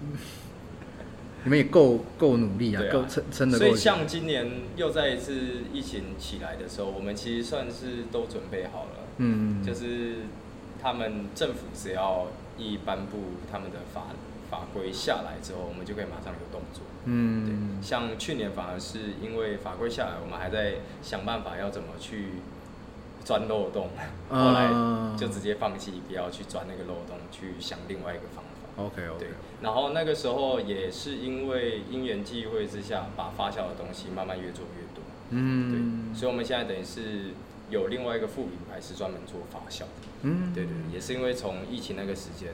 [0.01, 0.13] 嗯
[1.43, 3.75] 你们也够够努力啊，够撑撑得所以。
[3.75, 5.33] 像今年又再一次
[5.73, 10.17] 疫情起来的时候，我们其实算是都准备好了，嗯，就是
[10.81, 13.17] 他们政府只要一颁布
[13.51, 14.07] 他们的法
[14.51, 16.83] 法规下来之后，我们就可以马上有动作。
[17.05, 22.33] 嗯，对，像去年反而是因为法规下来，我们还在想办法要怎么去
[23.23, 23.89] 钻漏洞，
[24.29, 24.69] 后来
[25.17, 28.83] 就直接放弃，不要去钻那个漏洞，去想另外一个方法。
[28.83, 29.29] OK OK，对，
[29.61, 35.03] 然后那个时候也是因为因缘际会之下，把发酵的东西慢慢越做越多。
[35.31, 37.31] 嗯，对，所以我们现在等于是
[37.69, 40.07] 有另外一个副品牌是专门做发酵的。
[40.21, 42.53] 嗯，对对，也是因为从疫情那个时间，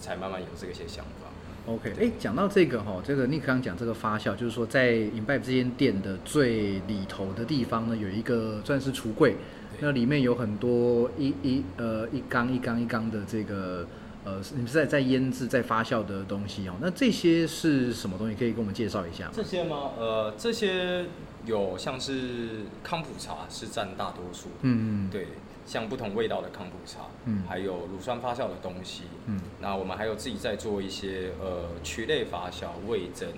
[0.00, 1.23] 才慢慢有这个些想法。
[1.66, 9.36] OK，哎，讲到这个哈，这个你刚刚讲这个发酵，就是说在 Imbibe 这间店的最里头的地方呢，有一个算是橱柜，
[9.80, 13.86] 那里面有很多一一呃一缸一缸一缸的这个
[14.24, 16.74] 呃，你们是在在腌制、在发酵的东西哦。
[16.80, 18.34] 那这些是什么东西？
[18.34, 19.32] 可以跟我们介绍一下吗？
[19.34, 19.92] 这些吗？
[19.98, 21.06] 呃，这些
[21.46, 25.28] 有像是康普茶是占大多数，嗯嗯，对，
[25.66, 27.42] 像不同味道的康普茶，嗯。
[27.48, 29.40] 还有乳酸发酵的东西，嗯。
[29.60, 33.28] 那我们还有自己在做一些呃曲类发酵、味增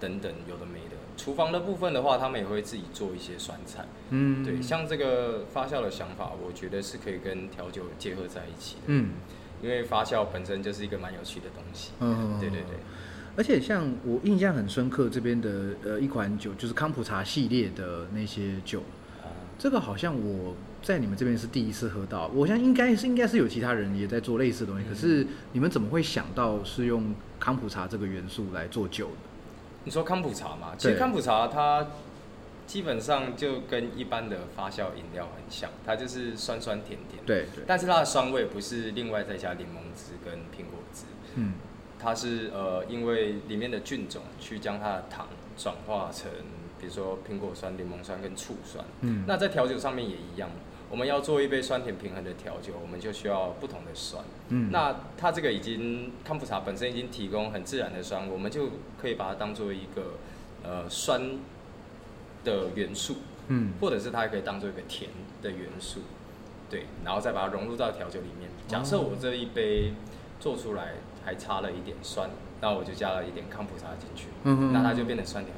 [0.00, 0.96] 等等有的没的。
[1.16, 9.10] 厨房的部分的话，他们也会自己做一些酸菜，嗯，对，像这个发酵的想法，我觉得是可以跟调酒结合在一起的，嗯。
[9.62, 12.76] 因为发酵本身就是一个蛮有趣的东西，嗯，对对对。
[13.36, 18.84] 而且像我印象很深刻，这边的呃一款酒就是康普茶系列的那些酒，啊
[19.58, 29.12] 这个好像我在你们这边是第一次喝到，我想应该是应该是有其他人也在做类似的东西，嗯可是你们怎么会想到是用康普茶这个元素来做酒的？
[29.84, 30.74] 你说康普茶嘛？
[30.76, 31.86] 其对实康普茶它
[32.66, 37.22] 基本上就跟一般的发酵饮料很像，它就是酸酸甜甜。。
[37.26, 41.04] 对对，但是它的酸味不是另外再加柠檬汁跟苹果汁，
[41.36, 41.54] 嗯
[41.98, 46.30] 它是呃因为里面的菌种去将它的糖转化成，
[46.82, 48.84] 比如说苹果酸、柠檬酸跟醋酸。
[49.02, 50.50] 嗯，那在调酒上面也一样，
[50.90, 54.24] 我们要做一杯酸甜平衡的调酒，我们就需要不同的酸。
[54.48, 60.18] 嗯那它这个已经康普茶本身已经提供很自然的酸，我们就可以把它当做一个
[60.64, 61.38] 呃酸
[62.42, 65.08] 的元素，嗯或者是它也可以当做一个甜
[65.40, 66.00] 的元素，
[66.68, 68.50] 对，然后再把它融入到调酒里面。
[68.66, 69.92] 假设我这一杯
[70.40, 72.28] 做出来还差了一点酸，
[72.60, 75.54] 那我就加了一点康普茶进去，嗯嗯那它就变得酸甜。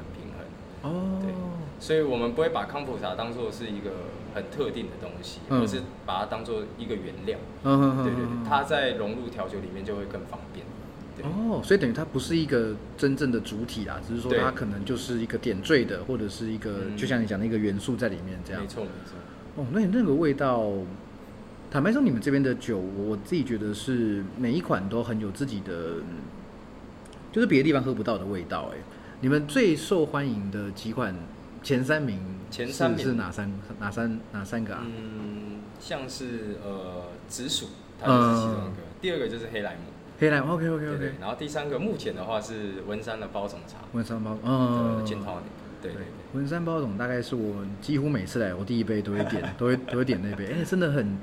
[0.84, 1.32] 哦，对
[1.80, 3.90] 所以我们不会把康普茶当做是一个
[4.34, 7.38] 很特定的东西，嗯而是把它当做一个原料。
[7.64, 10.64] 嗯哼哼对对它在融入调酒里面就会更方便。
[11.16, 18.68] 对，哦，所以等于它不是一个真正的主体啦，只是说它可能就是一个点缀的，或者是一个、嗯就像你讲的一个元素在里面这样没。
[18.68, 19.16] 错没错。
[19.56, 20.70] 哦，那你那个味道，
[21.70, 26.22] 坦白说，你们这边的酒，我自己觉得是每一款都很有自己的，嗯
[27.30, 28.70] 就是别的地方喝不到的味道。
[28.72, 28.78] 哎，
[29.24, 31.16] 你们最受欢迎的几款
[31.62, 34.82] 前三名，前三名是哪三哪三哪三个啊？
[34.84, 38.60] 嗯，像是呃紫薯，它就是其中一个。
[38.66, 39.80] 嗯第二个就是黑莱姆，
[40.18, 41.12] 黑蓝，OK OK 对 OK，对。
[41.18, 45.40] 然后第三个目前的话是文山的包种茶文山包，的嗯，gin tonic，
[45.80, 46.04] 对对对。
[46.34, 51.16] 文山包种大概是我几乎每次来，我第一杯都会点，都会都会点那杯，哎、真的很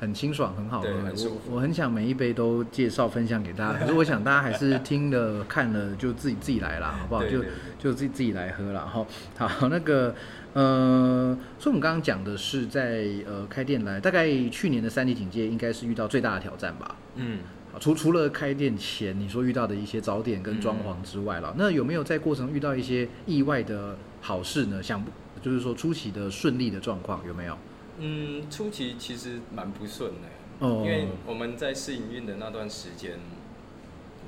[0.00, 7.22] 很清爽，很好喝，我我很想每一杯都介绍分享给大家， 可是我想大家还是听了看了就自己自己来啦，好不好？
[7.24, 7.44] 就
[7.78, 8.80] 就自己自己来喝啦。
[8.80, 9.06] 哈。
[9.36, 10.14] 好，那个
[10.54, 16.96] 呃，所以我们刚刚讲的是在呃开店来，大概去年的三级警戒应该是遇到最大的挑战吧。
[17.16, 17.40] 嗯，
[17.74, 24.82] 啊除除了开店前你说遇到的一些早点跟装潢之外了，那有没有在过程中遇到一些意外的好事呢？
[24.82, 25.04] 想
[25.42, 27.56] 就是说出奇的顺利的状况有没有？
[28.00, 30.82] 嗯，初期其实蛮不顺的，哦。
[30.84, 33.12] 因为我们在试营运的那段时间，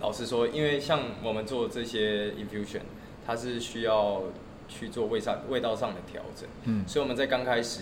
[0.01, 2.83] 老实说，因为像我们做这些 infusion，
[3.27, 4.23] 它是需要
[4.69, 6.87] 去做味上味道上的调整，嗯。
[6.87, 7.81] 所以我们在刚开始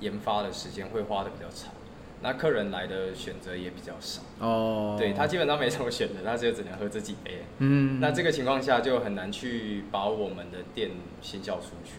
[0.00, 1.72] 研发的时间会花的比较长，
[2.20, 7.44] 那客人来的选择也比较少，哦，对他基本上没什么选择，他就只能喝这几杯。
[7.58, 10.90] 嗯，那这个情况下就很难去把我们的店
[11.20, 11.94] 行销出去。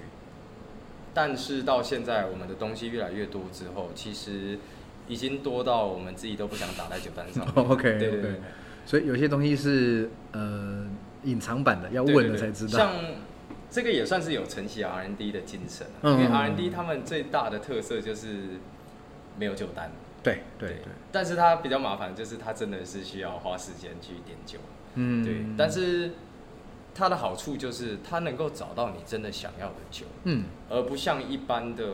[1.13, 4.57] 但是到现在，我们的东西越来越多之后，其实
[5.07, 8.31] 已经多到我们自己都不想打在酒单上 OK，对对
[8.85, 10.85] 所以有些东西是呃
[11.23, 12.77] 隐藏版的，要对问了才知道。
[12.79, 12.91] 像
[13.69, 18.59] 这个也算是有承袭 R&D 的精神啊、嗯因为 R&D 他们最大的特色就是
[19.37, 19.91] 没有酒单。
[20.21, 24.57] 对对对，但是它比较麻烦，就是它真的是需要花时间去点酒。
[24.95, 26.11] 嗯，对，但是
[26.95, 30.05] 它的好处就是它能够找到你真的想要的酒。
[30.25, 31.85] 嗯而不像一般的，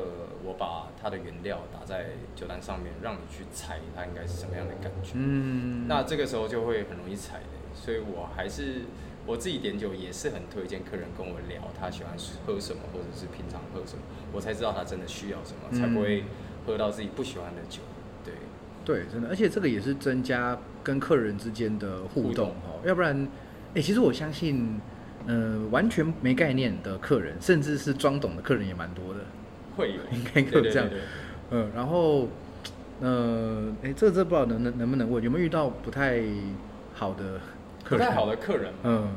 [0.44, 5.12] 我把它的原料打在酒单上面，让你去猜它应该是什么样的感觉。
[5.16, 8.84] 嗯，那这个时候就会很容易踩雷，所以我还是
[9.26, 12.14] 我自己点酒也是很推荐客人跟我聊他喜欢
[12.46, 16.24] 喝什么，或者是平常喝什么，我才知道他真的需要什么，嗯才不会
[16.66, 17.82] 喝到自己不喜欢的酒。
[18.24, 18.34] 对，
[18.86, 23.28] 对，真的，而且这个也是增加跟客人之间的互动互动哦，要不然，
[23.76, 24.80] 哎、其实我相信，
[25.28, 29.20] 呃，完全没概念的客人，甚至是装懂的客人也蛮多的，
[29.78, 30.90] 会有，应该有这样
[31.52, 32.28] 嗯，然后，
[33.00, 36.22] 呃，哎、这这不知道能能能不能问，有没有遇到不太
[36.94, 37.40] 好的
[37.84, 38.06] 客人？
[38.06, 38.16] 不太？
[38.16, 39.10] 好的客人，嗯，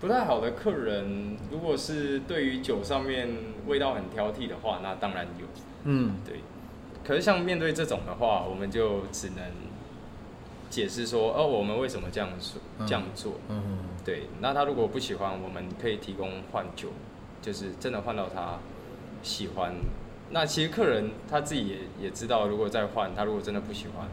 [0.00, 3.28] 不太好的客人，如果是对于酒上面
[3.66, 5.46] 味道很挑剔的话，那当然有。
[5.84, 6.40] 嗯，对，
[7.04, 9.44] 可是像面对这种的话，我们就只能
[10.68, 13.34] 解释说，哦，我们为什么这样做，嗯这样做。
[13.48, 13.62] 嗯，
[14.04, 16.88] 对，那他如果不喜欢，我们可以提供换酒，
[17.40, 18.58] 就是真的换到他
[19.22, 19.74] 喜欢。
[20.30, 21.76] 那其实客人他自己也
[22.06, 24.06] 也知道，如果再换，他如果真的不喜欢，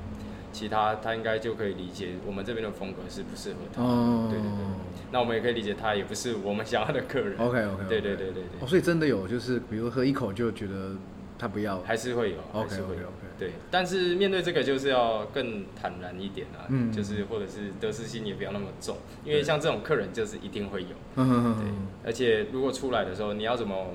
[0.51, 3.81] 其他他应该就可以理解我们这边的风格是不适合他。
[3.81, 4.65] 哦，对对对。
[5.11, 7.37] 那我们也可以理解他也不是我们想要的客人。
[7.39, 10.95] OK OK，对对对对对哦，所以真的有就是，比如喝一口就觉得
[11.37, 13.09] 他不要，还是会有还是会有
[13.43, 16.91] 对，但是面对这个就是要更坦然一点啊，嗯。
[16.93, 21.71] 就是或者是得失心也不要那么重，因为像这种客人就是一定会有，嗯哼对，
[22.05, 23.87] 而且如果出来的时候，你要怎么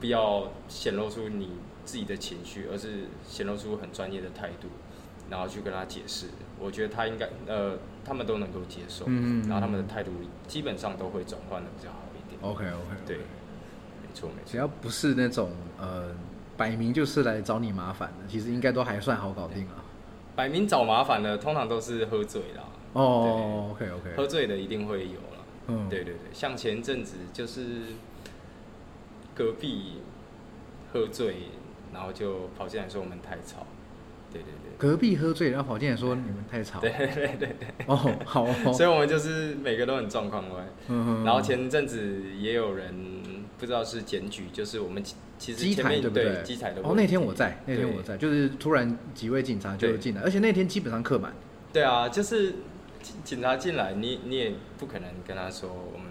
[0.00, 1.50] 不要显露出你
[1.84, 4.68] 自己的情绪，而是显露出很专业的态度，
[5.30, 6.26] 然后去跟他解释，
[6.58, 10.10] 我觉得他应该呃他们都能够接受，嗯然后他们的态度
[10.48, 14.50] 基本上都会转换的比较好一点，OK OK，对，没错没错。
[14.50, 16.08] 只要不是那种呃
[16.60, 19.82] 摆明就是来找你麻烦的，其实应该都还算好搞定啊。
[20.36, 22.64] 摆明找麻烦的，通常都是喝醉啦。
[22.92, 25.44] 哦，OK OK，喝醉的一定会有了。
[25.68, 27.62] 嗯，对对对，像前阵子就是
[29.34, 30.02] 隔壁
[30.92, 31.36] 喝醉，
[31.94, 33.66] 然后就跑进来说我们太吵。
[34.30, 36.78] 对对隔壁喝醉，然后跑进来说你们太吵。
[36.78, 37.96] 对对对对对哦，
[38.26, 40.66] 好所以我们就是每个都很状况外。
[40.88, 42.94] 嗯嗯然后前阵子也有人
[43.56, 45.02] 不知道是检举，就是我们
[45.40, 46.42] 其其实机台对不对？
[46.44, 51.32] 机台的哦，那天我在，那天我在，就是突然几位警察就进来，而且那天基本上客满。
[51.72, 52.56] 对啊，就是
[53.00, 56.06] 警警察进来，你你也不可能跟他说我们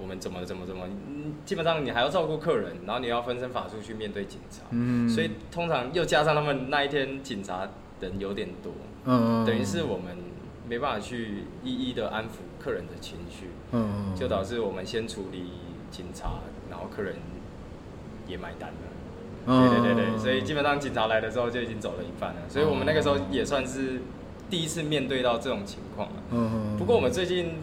[0.00, 7.68] 我们怎么怎么怎么，嗯基本上你还要照顾客人，然后你要分身法术去面对警察，嗯，所以通常又加上他们那一天警察
[8.00, 8.72] 人有点多，
[9.04, 10.16] 嗯，等于是我们
[10.66, 15.50] 没办法去一一的安抚客人的情绪，嗯，就导致我们先处理
[15.90, 16.38] 警察，
[16.70, 17.14] 然后客人
[18.26, 18.76] 也买单了。
[19.46, 24.00] 嗯对对对对，所以基本上警察来的时候就已经走了一半了，所以我们那个时候也算是
[24.48, 26.14] 第一次面对到这种情况了。
[26.30, 27.56] 嗯，不过我们最近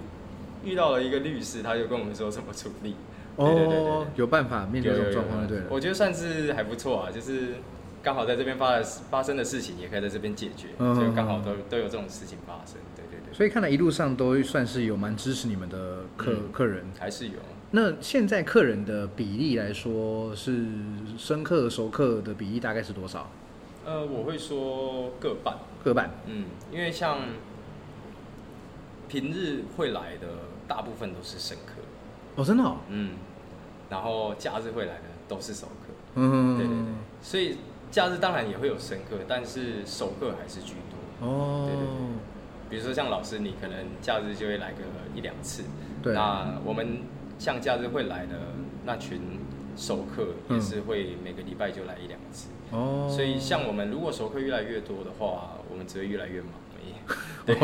[0.63, 2.95] 遇到了一个律师，他就跟我们说怎么处理。
[3.35, 5.63] 对对对有办法面对这种状况对了。
[5.71, 7.55] 我觉得算是还不错啊，就是
[8.03, 12.75] 刚好在这边发的发生的事情，也可以在这边解决，嗯所以刚好都都有这种事情发生。
[12.95, 16.85] 对对对，所以看来一路上都算是有蛮支持你们的客、嗯客人。
[16.99, 17.39] 还是有。
[17.71, 20.65] 那现在客人的比例来说，是
[21.17, 23.29] 生客熟客的比例大概是多少？
[23.85, 25.55] 呃，我会说各半。
[25.83, 26.11] 各半。
[26.27, 27.19] 嗯，因为像
[29.07, 30.27] 平日会来的
[30.67, 31.81] 大部分都是生客，
[32.35, 32.77] 哦，真的哦。
[32.89, 33.11] 嗯，
[33.89, 36.85] 然后假日会来的都是熟客，嗯，对对对，
[37.21, 37.57] 所以
[37.89, 41.27] 假日当然也会有生客，但是熟客还是居多。
[41.27, 41.95] 哦，对对对
[42.69, 44.79] 比如说像老师，你可能假日就会来个
[45.15, 45.63] 一两次，
[46.03, 46.99] 对那我们
[47.41, 48.33] 像假日会来的
[48.85, 49.19] 那群
[49.75, 52.49] 熟客，嗯也是会每个礼拜就来一两次。
[52.69, 56.49] 哦，所以像我们如果熟客越来越多的话，我们只会越来越忙。
[57.43, 57.55] 对，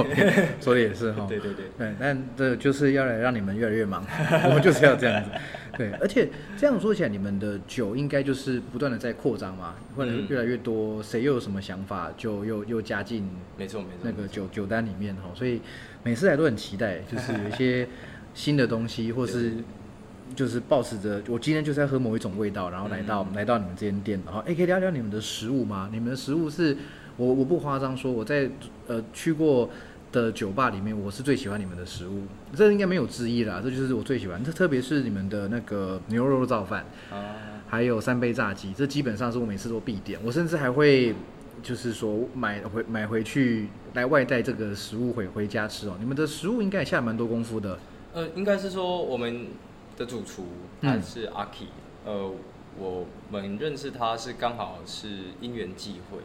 [0.60, 1.28] 说的也是哈。
[1.30, 1.66] 对 对对。
[1.78, 4.04] 对，但这就是要来让你们越来越忙，
[4.46, 5.30] 我们就是要这样子。
[5.78, 13.98] 对，而且这样说起来，你们的酒应该就是不断的在扩张嘛，或者嗯越来越多，谁又有什么想法，就又又加进没错没错。
[14.02, 15.62] 那个酒酒单里面哈，所以
[16.04, 17.88] 每次来都很期待，就是有一些
[18.38, 19.54] 新的东西，或是
[20.36, 25.89] 就是保持着我今天就是要喝某一种味道，然后来到、嗯来到你们这间店，然后哎、可以聊聊你们的食物吗？
[25.91, 26.78] 你们的食物是
[27.17, 28.47] 我我不夸张说我在
[28.86, 29.67] 呃去过
[30.12, 36.85] 的酒吧里面，我是最喜欢你们的食物，这应该没有之一啦，这就是我最喜欢，这特别是你们的那个牛肉肉燥饭。
[37.10, 40.19] 啊，还有三杯炸鸡，这基本上是我每次都必点。
[40.23, 41.15] 我甚至还会
[41.63, 45.98] 就是说买回买回去来外带这个食物回回家吃哦。
[46.00, 47.79] 你们的食物应该也下蛮多功夫的。
[48.18, 49.50] 呃，应该是说我们
[49.96, 50.48] 的主厨
[50.82, 51.68] 他嗯是阿 K，、
[52.04, 52.32] 呃，
[52.80, 56.18] 我们认识他是刚好是因缘际会，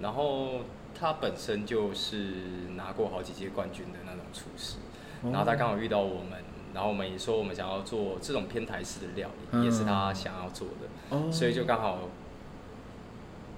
[0.00, 0.60] 然后
[0.94, 2.34] 他本身就是
[2.76, 4.76] 拿过好几届冠军的那种厨师，
[5.22, 11.28] 哦然后他刚好遇到我们，然后我们也说我们想要做这种偏台式的料理，嗯也是他想要做的，哦。
[11.32, 12.08] 所以就刚好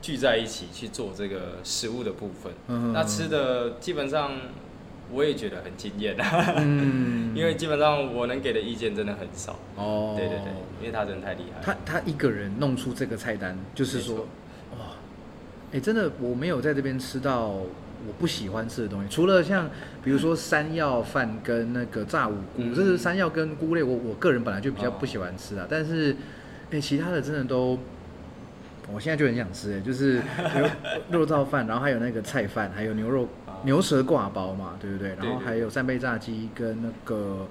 [0.00, 2.50] 聚在一起去做这个食物的部分。
[2.68, 4.32] 嗯那吃的基本上
[5.12, 7.34] 我也觉得很惊艳啊，嗯。
[7.36, 9.56] 因为基本上我能给的意见真的很少。
[9.76, 11.62] 哦，对对对，因为他真的太厉害了。
[11.62, 14.26] 他他一个人弄出这个菜单，就是说
[14.72, 14.96] 哇，
[15.72, 19.70] 哎，真的我没有在这边吃到我不喜欢吃的东西，除了像
[20.02, 25.66] 比如说山药饭跟那个炸五菇，这是山药跟菇类，我我个人本来就比较不喜欢吃啊。
[25.70, 26.16] 但是
[26.72, 27.78] 哎，其他的真的都，
[28.92, 30.20] 我现在就很想吃，哎，就是
[31.10, 33.28] 肉燥饭，然后还有那个菜饭，还有牛肉
[33.64, 35.14] 牛舌挂包嘛，对不对？
[35.16, 37.46] 然后还有扇贝炸鸡跟那个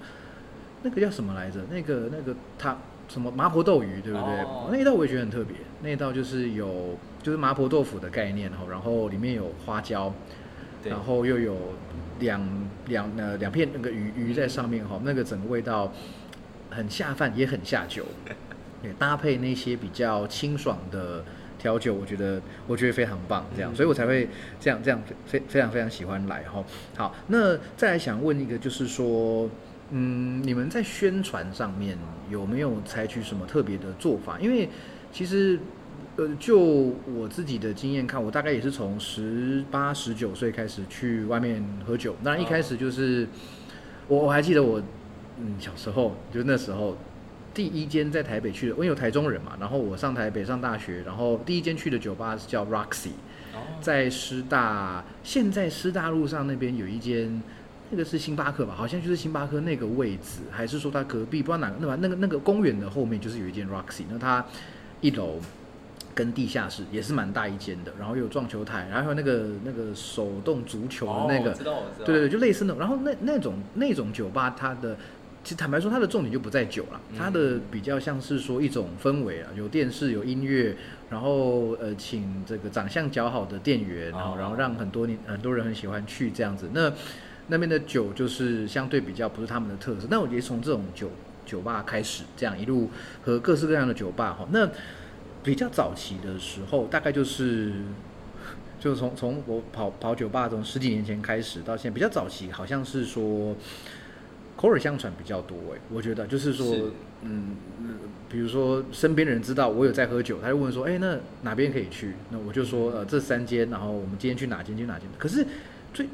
[0.84, 1.62] 那个叫什么来着？
[1.70, 2.78] 那个那个它。
[3.10, 4.46] 什么麻婆豆鱼，对不对？
[4.70, 5.56] 那一道我也觉得很特别。
[5.82, 10.14] 那一道就是有，就是麻婆豆腐的概念哈，然后里面有花椒，
[10.84, 11.56] 然后又有
[12.20, 12.46] 两
[12.88, 15.90] 两呃两片那个鱼鱼在上面哈，那个整个味道
[16.70, 18.04] 很下饭，也很下酒。
[18.84, 21.24] 也，搭配那些比较清爽的
[21.58, 24.28] 调酒，我觉得我觉得非常棒，这样，所以我才会
[24.60, 26.64] 这样这样非非常非常喜欢来哈。
[26.96, 29.50] 好，那再来想问一个，就是说。
[29.90, 31.98] 嗯，你们在宣传上面
[32.30, 34.38] 有没有采取什么特别的做法？
[34.38, 34.68] 因为
[35.14, 35.58] 其实，
[36.18, 42.18] 呃，就我自己的经验看，我大概也是从十八、十九岁开始去外面喝酒。
[42.22, 43.26] 那一开始就是，
[44.10, 44.78] 我我还记得我，
[45.40, 46.98] 嗯，小时候就那时候
[47.58, 53.14] 第一间在台北去的，我有台中人嘛，然后我上台北上大学，然后第一间去的酒吧是叫 Roxy，
[53.82, 57.42] 在师大，现在师大路上那边有一间。
[57.90, 58.76] 那个是星巴克吧？
[58.76, 61.42] 好像就是星巴克那个位置，还是说它隔壁？
[61.42, 61.78] 不知道哪个？
[61.80, 61.98] 那吧？
[62.02, 64.46] 那个那个公园的后面就是有一间 Roxy，那它
[65.00, 65.40] 一楼
[66.14, 72.80] 跟地下室也是蛮大一间的，然后有撞球台，然后还有那个那个手动足球的那个，知道我知道，对对对，就类似那种。
[72.82, 74.98] 然后那那种那种酒吧，它的
[75.48, 80.76] 其实坦白说，它的重点就不在酒了，它的比较像是说一种氛围啊，有电视有音乐，
[81.10, 86.72] 然后呃，请这个长相较好的店员，然后然后让很多年很多人很喜欢去这样子。
[86.74, 86.92] 那
[87.48, 91.10] 那边的酒就是相对比较不是他们的特色，那我觉得从这种酒
[91.46, 92.90] 酒吧开始，这样一路
[93.24, 94.70] 和各式各样的酒吧哈，那
[95.46, 97.72] 比较早期的时候，大概就是
[98.82, 103.56] 就是从从我跑跑酒吧从十几年前开始到现在，比较早期好像是说
[104.58, 106.76] 口耳相传比较多哎，我觉得就是说
[107.22, 107.56] 嗯，
[108.28, 112.14] 比如说身边的人知道我有在喝酒，他就问说哎那哪边可以去？
[112.32, 115.08] 那我就说呃这三间，然后我们今天去哪间去哪间？
[115.18, 115.46] 可是
[115.94, 116.08] 最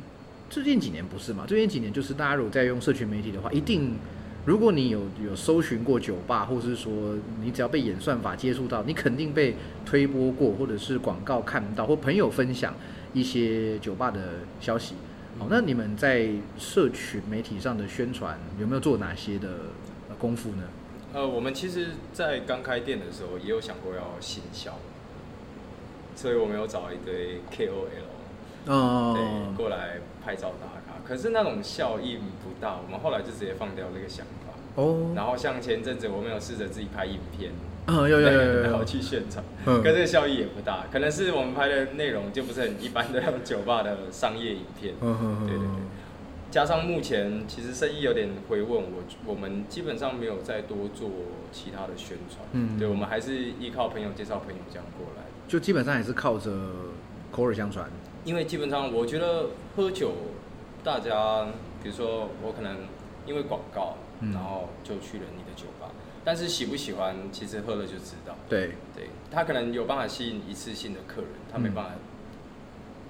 [0.50, 1.46] 最近几年不是嘛？
[1.48, 3.96] 最近几年就是大家如果在用社群媒体的话，一定
[4.46, 12.76] 如果你有有搜寻过酒吧，或者是说你只要被演算法接触到，你肯定被推播过，或者是广告看到，或朋友分享
[13.14, 14.96] 一些酒吧的消息。
[15.40, 19.50] 好，那你们在社群媒体上的宣传有没有做哪些的
[20.20, 20.64] 功夫呢？
[21.14, 24.74] 呃，我们其实，在刚开店的时候也有想过要行销，
[26.16, 28.72] 所以我们有找一堆 KOL。
[28.72, 34.82] 哦，对，过来拍照打卡，可是那种效应不大，我们后来就直接放掉这个想法。
[34.82, 37.52] 哦，然后像前阵子我们有试着自己拍影片，
[37.88, 44.94] 嗯，有有有，然后去现场，可这个效益也不大，可能是我们拍的内容就不是很一般的酒吧的商业影片。
[45.02, 45.82] 嗯嗯对对对，
[46.50, 51.10] 加上目前其实生意有点回稳，我我们基本上没有再多做
[51.52, 52.40] 其他的宣传。
[52.54, 56.52] 嗯，对，我们还是依靠朋友介绍朋友这样过来，就基本上也是靠着
[57.32, 57.90] 口耳相传。
[58.24, 60.14] 因为基本上，我觉得喝酒，
[60.82, 61.48] 大家
[61.84, 62.78] 比如说我可能
[63.26, 63.98] 因为广告，
[64.32, 65.92] 然后就去了你的酒吧，
[66.26, 68.36] 但是喜不喜欢，其实喝了就知道。
[68.48, 71.92] 对对，他可能有办法吸引一次性的客人，他没办法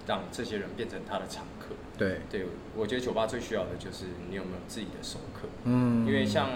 [0.08, 1.76] 让这些人变成他的常客。
[1.98, 2.46] 对对，
[2.76, 5.48] 我觉得酒吧最需要的就是你有没有自己的熟客。
[5.66, 6.50] 嗯，因为像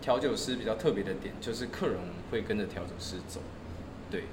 [0.00, 1.96] 调酒师比较特别的点，就是客人
[2.30, 3.40] 会跟着调酒师走。
[4.10, 4.24] 对。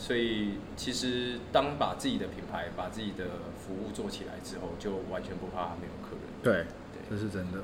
[0.00, 3.24] 所以其实当把自己的品牌、把自己的
[3.58, 6.22] 服务做起来之后，就完全不怕没有客人。
[6.40, 6.64] 对，
[7.10, 7.58] 这是真的。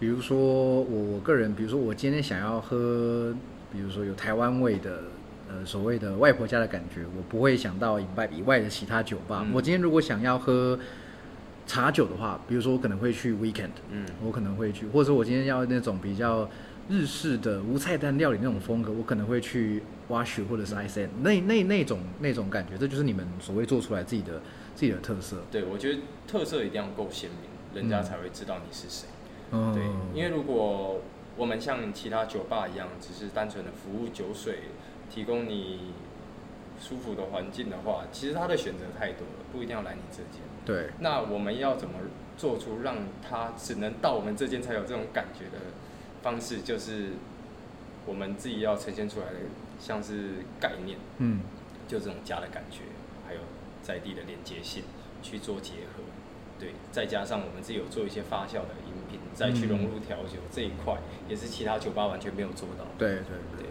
[0.00, 3.34] 比如说我我个人，比如说我今天想要喝，
[3.70, 5.02] 比如说有台湾味的，
[5.48, 9.46] 呃，所谓的外婆家的感觉，我不会想到以外以外的其他酒吧。
[9.52, 10.78] 我今天如果想要喝
[11.66, 16.48] 茶酒的话，比如说我可能会去 Weekend，嗯，我可能会去，或者说我今天要那种比较。
[16.88, 24.42] 日式的无菜单料理那种风格，我可能会去 Wash 或者是 ISN 那那那种那种感觉，这就是你们所谓做出来自己的
[24.74, 25.36] 自己的特色。
[25.52, 29.06] 对，我觉得特色一定要够鲜明，人家才会知道你是谁。
[29.50, 29.82] 对，
[30.14, 31.00] 因为如果
[31.36, 34.60] 我们像其他酒吧一样，只是单纯的服务酒水，
[35.10, 35.92] 提供你
[36.80, 40.42] 舒服的环境的话，其实他的选择太多了，不一定要来你这间。
[40.64, 40.90] 对。
[41.00, 41.94] 那我们要怎么
[42.36, 42.96] 做出让
[43.28, 45.58] 他只能到我们这间才有这种感觉的？
[46.22, 47.12] 方式就是
[48.04, 49.38] 我们自己要呈现出来的，
[49.78, 51.40] 像是概念，嗯，
[51.88, 52.80] 就这种家的感觉，
[53.26, 53.40] 还有
[53.82, 54.84] 在地的连接性
[55.22, 56.02] 去做结合，
[56.58, 60.94] 对，再加上我们自己有做一些发酵的饮品，再去融入调酒这一块，
[61.28, 62.84] 也是其他酒吧完全没有做到。
[62.96, 63.16] 对对
[63.56, 63.70] 对对，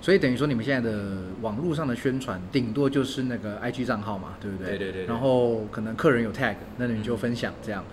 [0.00, 4.70] 所以等于说你们现在的网络上的宣传，顶多就是那个 IG 账号嘛，对不对？
[4.70, 7.84] 对对对对然后可能客人有 tag，那你就分享这样，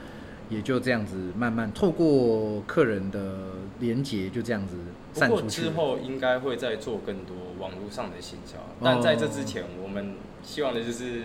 [0.50, 3.38] 也就这样子慢慢透过客人的
[3.80, 4.76] 连接，就这样子
[5.14, 5.70] 不过散出去之。
[5.72, 11.24] 后应该会再做更多网络上的行销，但在这之前，我们希望的就是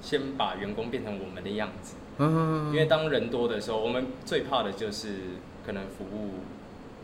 [0.00, 1.96] 先把员工变成我们的样子。
[2.18, 5.08] 嗯，因为当人多的时候，我们最怕的就是
[5.66, 6.30] 可能服务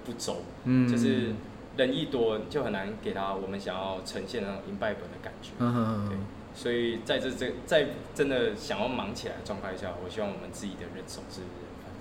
[0.05, 1.33] 不周，嗯就是
[1.77, 5.51] 人一多就很难给他我们想要呈现那种 imbibe 的感觉。
[5.59, 6.17] 嗯对，
[6.55, 11.41] 所以在这这在真的想要忙起来的状态下，我希望我们自己的人手是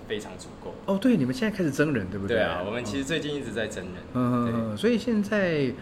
[0.08, 0.74] 非常足够。
[0.86, 2.38] 哦，对，你们现在开始增人，对不对？
[2.38, 3.94] 对啊，我们其实最近一直在增人。
[4.14, 5.72] 嗯嗯，嗯，所以现在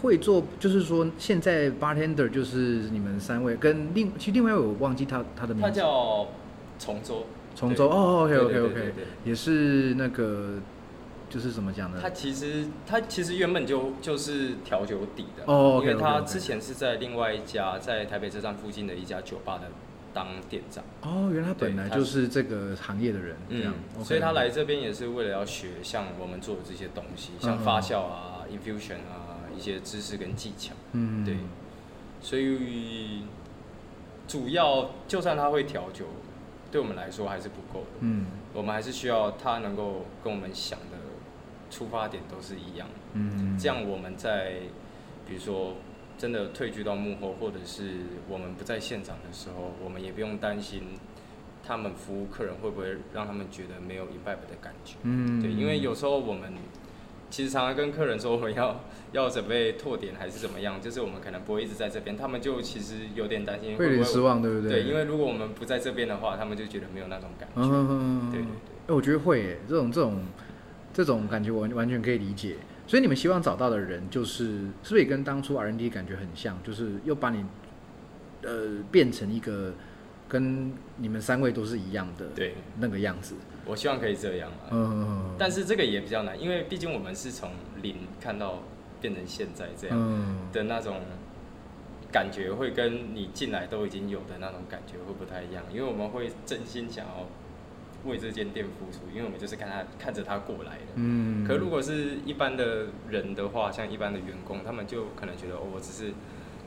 [0.00, 6.26] 会做，就是说现在 bartender 就是你们三位跟另其实另外一位我忘记他他的名字他字，叫
[6.84, 7.24] 重州，
[7.54, 10.54] 崇州哦，OK OK OK，对对对也是那个
[11.30, 11.98] 就是怎么讲呢？
[12.02, 19.68] 他其实他其实原本就就是调酒底的哦因为他之前是在另外一家在台北车站附近的一家酒吧的
[20.12, 31.36] 当店长，哦，原来他本来就是这个行业的人，这样，OK，所以他来这边也是为了要学像我们做的这些东西，像嗯发酵啊、infusion 啊一些知识跟技巧，嗯，对。
[32.20, 33.22] 所以
[34.28, 36.04] 主要就算他会调酒，
[36.72, 40.96] 对我们来说还是不够的，嗯我们还是需要他能够跟我们想的
[41.70, 42.94] 出发点都是一样的。
[43.12, 44.54] 嗯，这样我们在
[45.28, 45.74] 比如说
[46.18, 50.82] 真的退居到幕后，或者是我们不在现场的时候，我们也不用担心
[51.62, 54.96] 他们服务客人会不会让他们觉得没有 imbibe 的感觉。
[55.02, 56.52] 嗯，对，因为有时候我们
[57.32, 64.82] 其实常常跟客人说我们要 要准备拓点还是怎么样，就是我们可能不会一直在这边，他们就其实有点担心会有点失望，对不对，对？
[64.82, 67.54] 因为如果我们不在这边的话，他们就觉得没有那种感觉。
[67.62, 68.50] 嗯嗯嗯，对对对
[68.88, 70.22] 哎，我觉得会耶，这种这种
[70.92, 72.56] 这种感觉我完全可以理解。
[72.86, 74.44] 所以你们希望找到的人，就是
[74.82, 77.46] 是不是也跟当初 RND 感觉很像，就是又把你
[78.42, 79.72] 呃变成一个
[80.28, 83.36] 跟你们三位都是一样的对，那个样子。
[83.64, 84.68] 我希望可以这样啊。
[84.70, 87.50] 嗯，但是这个也比较难，因为毕竟我们是从
[87.82, 88.58] 零看到
[89.00, 91.00] 变成现在这样嗯的那种
[92.10, 97.26] 感觉，会跟你进来都已经有的那种感觉会不太一样，因为我们会真心想要
[98.04, 100.92] 为这间店付出，因为我们就是看他看着他过来的。
[100.96, 106.12] 嗯，可如果是一般的人的话，像一般的员工，他们就可能觉得哦，我只是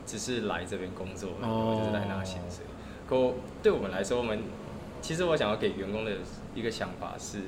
[0.06, 2.64] 只是来这边工作而已，哦我就是来拿薪水。
[3.08, 4.40] 可我对我们来说，我们
[5.00, 6.12] 其实我想要给员工的
[6.56, 7.38] 一个想法是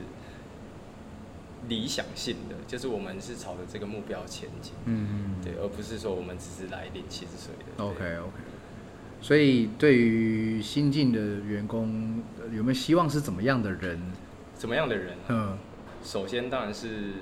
[1.68, 7.84] 理想性的，就是我们是朝着这个目标前进，嗯，对，而不是说我们只是来领薪水的。
[7.84, 8.36] OK OK，
[9.20, 14.00] 所以对于新进的员工，呃有没有希望是怎么样的人？
[14.54, 15.26] 怎么样的人、啊？
[15.30, 15.58] 嗯
[16.04, 17.14] 首先当然是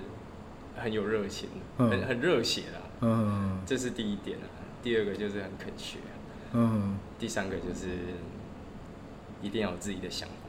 [0.77, 4.47] 很有热情，嗯很很热血啦，嗯这是第一点啊。
[4.83, 7.89] 第二个就是很肯学啊、嗯第三个就是
[9.43, 10.46] 一定要有自己的想法。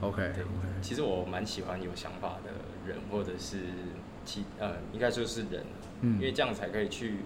[0.00, 0.44] ，OK 对
[0.82, 2.50] 其实我蛮喜欢有想法的
[2.86, 3.58] 人，或者是
[4.24, 5.64] 其呃，应该说是人，
[6.02, 7.18] 嗯因为这样才可以去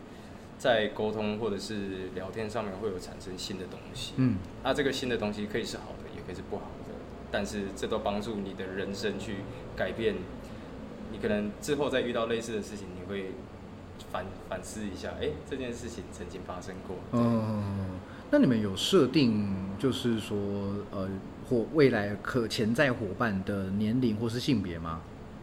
[0.59, 4.15] 在沟通或者是聊天上面会有产生新的东西。
[4.17, 6.95] 嗯那这个新的东西可以是好的，也可以是不好的，
[7.31, 9.37] 但是这都帮助你的人生去
[9.77, 10.15] 改变。
[11.13, 13.33] 你可能之后再遇到类似的事情，你会
[14.13, 16.97] 反反思一下，哎、这件事情曾经发生过。
[17.11, 17.87] 对嗯，
[18.31, 20.39] 那你们有设定，就是说
[20.93, 21.09] 呃，
[21.51, 25.03] 伙未来可潜在伙伴的年龄或是性别吗？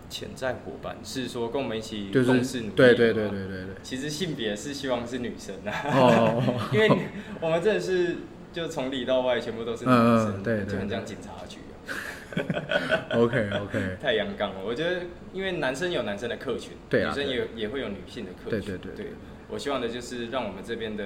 [0.10, 3.76] 潜在伙伴是说跟我们一起就是共事努力对对对对对对。
[3.84, 6.42] 其实性别是希望是女生啊，哦，
[6.74, 6.90] 因为
[7.42, 8.16] 我们真的是
[8.54, 11.60] 就从里到外全部都是女嗯生，嗯对对就像警察局。
[12.38, 14.62] 啊，OK OK，太阳刚了。
[14.66, 15.02] 我觉得
[15.34, 19.14] 因为男生有男生的客群，对啊女生也有也会有女性的客群，对对对对。
[19.50, 21.04] 我希望的就是让我们这边的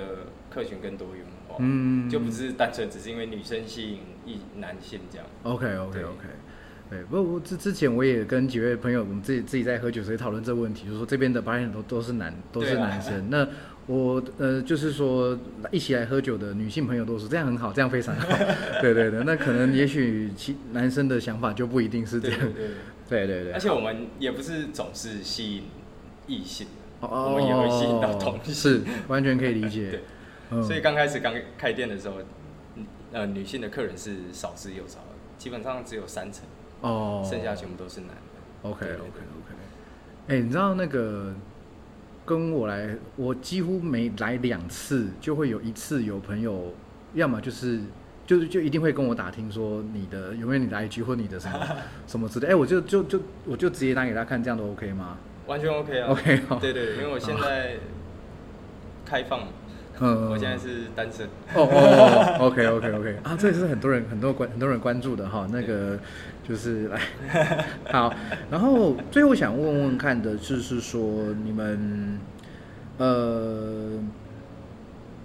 [0.49, 5.27] 客群更多元化，嗯就不是单纯只是因为女生吸引一男性这样。
[5.43, 6.25] OK OK OK，
[6.89, 13.47] 对，不过之之前我也跟几位朋友，我们自己自己在喝酒时讨论这个问题，就是说这边的八零都都是男都是男生，那
[13.87, 15.37] 我呃就是说
[15.71, 18.27] 一起来喝酒的女性朋友都是这样很好，这样非常好，
[18.81, 22.53] 对对对，那可能也许其男生的想法就不一定是这样，对
[23.27, 23.43] 对。
[23.43, 23.51] 对。
[23.51, 25.63] 而且我们也不是总是吸引
[26.27, 26.67] 异性，
[27.01, 28.53] 哦我们也会吸引到同性。
[28.53, 29.99] 是完全可以理解 对，
[30.51, 30.63] 嗯。
[30.63, 32.15] 所以刚开始刚开店的时候，
[32.75, 34.99] 嗯呃，女性的客人是少之又少，
[35.37, 36.43] 基本上只有三成，
[36.81, 38.69] 哦，剩下全部都是男的。
[38.69, 39.55] OK OK OK
[40.27, 41.33] 哎、你知道那个
[42.25, 46.73] 跟我来，我几乎每来两次就会有一次有朋友，
[47.15, 47.81] 要么就是
[48.25, 51.67] 就是就一定会跟我打听说你的有没有你的 IG 或你的什么
[52.07, 55.17] 什么之类，哎、我就就就我就直接拿给他看，这样都 OK 吗？
[55.47, 56.09] 完全 OK 啊。
[56.11, 57.77] OK，好对对，对因为我现在
[59.03, 59.47] 开放，
[60.01, 61.27] 嗯，我现在是单身。
[61.53, 65.47] 哦哦，OK OK OK 啊，这也是很多人很多关很多人关注的哈。
[65.51, 65.97] 那个
[66.47, 66.99] 就是来
[67.91, 68.13] 好，
[68.49, 72.19] 然后最后想问问看的就是说你们
[72.97, 73.99] 呃。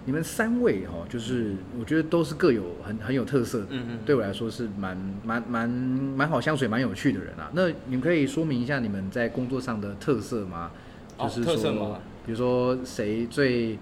[0.08, 7.50] 你们三位哈，就是我觉得都是各有很很有特色，嗯嗯，对我来说是蛮蛮蛮蛮好相水、蛮有趣的人啊。
[7.52, 10.70] 那你们可以说明一下你们在工作上的特色吗？
[11.18, 13.76] 就是说，比如说谁最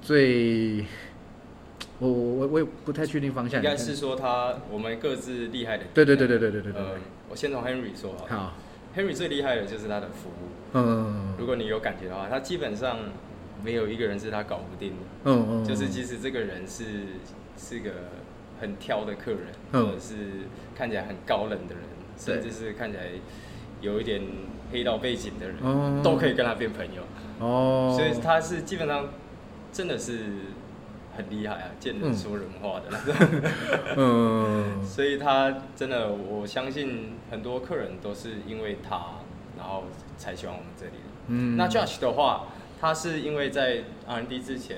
[0.00, 0.84] 最，
[1.98, 3.62] 我我我我也不太确定方向。
[3.62, 5.84] 应该是说他我们各自厉害的。
[5.94, 6.82] 对对对对对对对对。
[7.28, 8.26] 我先从 Henry 说好。
[8.26, 8.52] 好
[8.96, 10.48] ，Henry 最厉害的就是他的服务。
[10.74, 11.34] 嗯。
[11.38, 12.98] 如果你有感觉的话，他基本上。
[13.60, 16.84] 没有一个人是他搞不定的，嗯嗯，就是即使这个人是
[17.56, 17.90] 是个
[18.60, 19.40] 很挑的客人，
[19.72, 20.14] 或者是
[20.76, 21.82] 看起来很高冷的人，
[22.16, 23.06] 甚至是看起来
[23.80, 24.22] 有一点
[24.70, 25.56] 黑道背景的人，
[26.04, 27.02] 都可以跟他变朋友。
[27.40, 29.08] 哦，所以他是基本上
[29.72, 30.24] 真的是
[31.16, 32.86] 很厉害啊，见人说人话的。
[32.90, 33.14] 那种。
[33.96, 39.20] 嗯，所以他真的，我相信很多客人都是因为他，
[39.56, 39.84] 然后
[40.16, 40.92] 才喜欢我们这里。
[41.28, 42.46] 嗯，那 Josh 的话。
[42.80, 44.76] 他是因为在 R&D 之前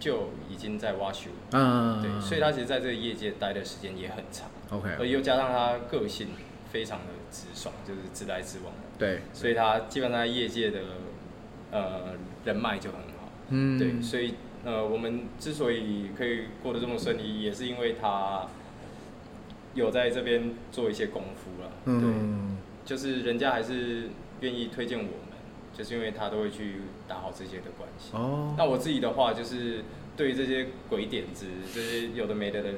[0.00, 6.30] 就已经在挖修，嗯，对，所以他其实在这个业界待的时间也很长，OK，而又加上他个性
[6.72, 10.80] 非常的直爽，就是直来直往，对，所以他基本上在业界的
[11.70, 12.14] 呃
[12.44, 13.15] 人脉就很好，
[13.50, 14.34] 嗯，对，所以
[14.64, 18.46] 呃我们之所以可以过得这么顺利，也是因为他
[19.74, 25.12] 有在这边做一些功夫了，嗯，就是人家还是愿意推荐我们。
[25.76, 26.76] 就是因为他都会去
[27.06, 28.16] 打好这些的关系。
[28.16, 28.54] 哦。
[28.56, 29.84] 那我自己的话，就是
[30.16, 31.44] 对于这些鬼点子、
[31.74, 32.70] 这些有的没的的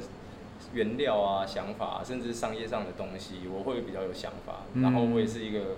[0.75, 4.65] 原料啊、想法，甚至商业上的东西，我会比较有想法。
[4.73, 4.83] 嗯。
[4.83, 5.77] 然后我也是一个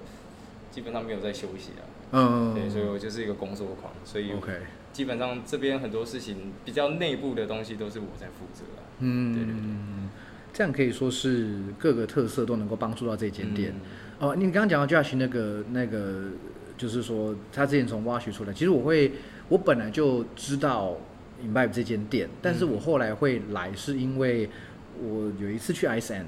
[0.70, 1.82] 基本上没有在休息的。
[2.12, 2.55] 嗯。
[2.55, 3.93] 对，所以我就是一个工作狂。
[4.03, 4.53] 所以 OK。
[4.93, 8.64] 基本上这边很多事情比较内部的东西都是我在负责。
[8.99, 9.34] 嗯。
[9.34, 9.61] 对对对。
[10.53, 13.72] 这样可以说是各个特色都能够帮助到这间店。
[14.18, 16.24] 哦，你刚刚讲到 Josh 那个那个。
[16.80, 19.12] 就是说，他之前从挖掘出来，其实我会，
[19.51, 20.97] 我本来就知道
[21.45, 24.49] Imbibe 这间店，但是我后来会来，是因为
[24.99, 26.24] 我有一次去 Ice End，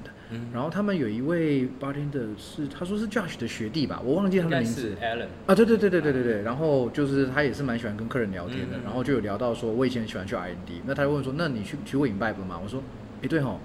[0.53, 5.27] 然后他们有一位 bartender 是，他说是 Josh 的学弟吧，我忘记他的名字，Alan。
[5.45, 12.59] 啊，对对对对对对对，然后就是他也是蛮喜欢跟客人聊天的，然后就有聊到说，我以前喜欢去 IND 那他就问说，那你去去过 Imbibe 吗？
[12.63, 12.81] 我说，
[13.21, 13.59] 哎，对吼。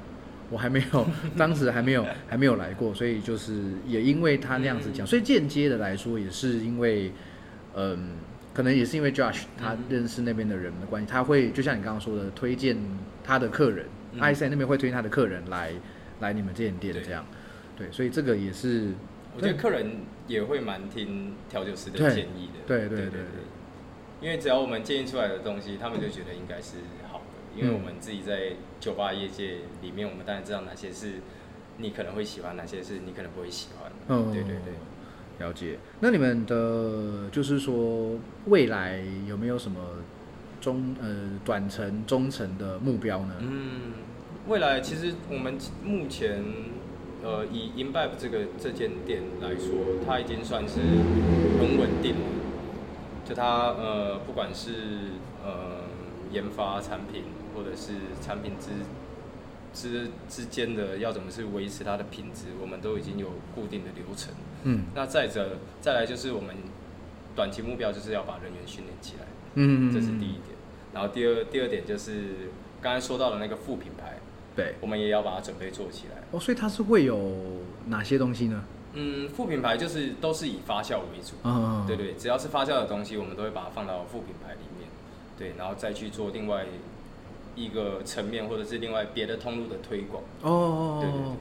[0.51, 1.07] 我还没有，
[1.37, 3.53] 当时还没有，还没有来过，所以就是
[3.87, 7.13] 也因为他那样子讲，所以间接的来说，也是因为，
[7.75, 8.13] 嗯，
[8.55, 12.79] 可能也是因为 Josh 他认识那边的人的关系，他会就像你刚刚说的，推荐
[13.23, 13.85] 他的客人
[14.19, 15.71] ，I C 那边会推荐他的客人来
[16.21, 17.25] 来你们这间店这样，
[17.77, 18.93] 对，所以这个也是，
[19.37, 23.21] 我觉得客人也会蛮听调酒师的建议的，对对对对，
[24.21, 26.77] 因为只要我们建议出来的东西，他们就觉得应该是
[27.11, 27.25] 好的。
[27.57, 31.15] 因为我们自己在酒吧业界里面，我们当然知道哪些是
[31.79, 33.91] 你可能会喜欢，哪些是你可能不会喜欢。
[34.07, 35.79] 嗯，对对对，了解。
[35.99, 38.17] 那你们的就是说
[38.47, 39.81] 未来有没有什么
[40.61, 43.35] 中呃短程、中程的目标呢？
[43.41, 43.93] 嗯，
[44.49, 46.43] 未来其实我们目前
[47.23, 50.81] 呃以 Imbibe 这个这间店来说，它已经算是
[51.59, 52.27] 很稳定了。
[53.25, 54.73] 就它呃不管是
[55.45, 55.85] 呃
[56.33, 57.23] 研发产品。
[57.55, 58.69] 或者是产品之
[59.75, 64.33] 之之间的要怎么去维持它的品质，我们都已经有固定的流程。
[64.63, 66.55] 嗯，那再者再来就是我们
[67.35, 69.27] 短期目标就是要把人员训练起来。
[69.55, 70.55] 嗯，这是第一点。
[70.95, 74.18] 然后第二第二点就是刚才说到的那个副品牌，
[74.59, 76.23] 对，我们也要把它准备做起来。
[76.33, 77.35] 哦，所以它是会有
[77.87, 78.65] 哪些东西呢？
[78.95, 81.35] 嗯，副品牌就是都是以发酵为主。
[81.45, 84.89] 嗯，对对，只要是发酵的东西，我们都会把它放到副品牌里面。
[85.39, 86.67] 对，然后再去做另外。
[87.57, 91.33] 一个层面，或者是另外别的通路的推广哦，对对对，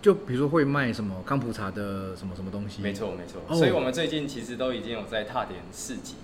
[0.00, 6.14] 就比如说会卖什么康普茶的什么什么东西，没错没错，所以我们最近其实都已经有在踏点市集，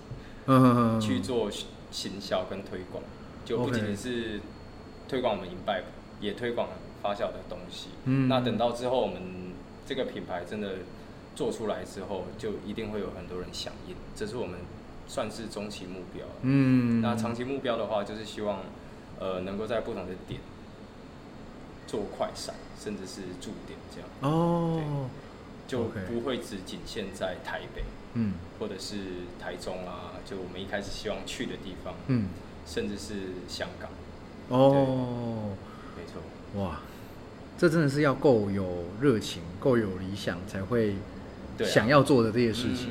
[0.47, 1.51] 嗯去做
[1.91, 3.03] 行销跟推广，
[3.45, 4.39] 就不仅仅是
[5.07, 5.83] 推广我们 Imbibe，
[6.19, 6.69] 也推广
[7.01, 7.89] 发酵的东西。
[8.05, 9.21] 嗯，那等到之后我们
[9.85, 10.75] 这个品牌真的
[11.35, 14.59] 做出来之后，就一定会有很多人响应，这是我们
[15.07, 16.25] 算是中期目标。
[16.41, 18.59] 嗯，那长期目标的话，就是希望。
[19.17, 20.41] 呃，能够在不同的点
[21.87, 24.09] 做快闪，甚至是驻点这样。
[24.19, 25.07] 哦，
[25.69, 27.81] 就不会只仅限在台北，
[28.15, 28.97] 嗯，或者是
[29.39, 32.27] 台中啊，就我们一开始希望去的地方，嗯，
[32.65, 33.13] 甚至是
[33.47, 33.89] 香港。
[34.49, 35.55] 哦，
[35.97, 36.79] 没错，哇，
[37.57, 40.95] 这真的是要够有热情、够有理想，才会
[41.63, 42.89] 想要做的这些事情。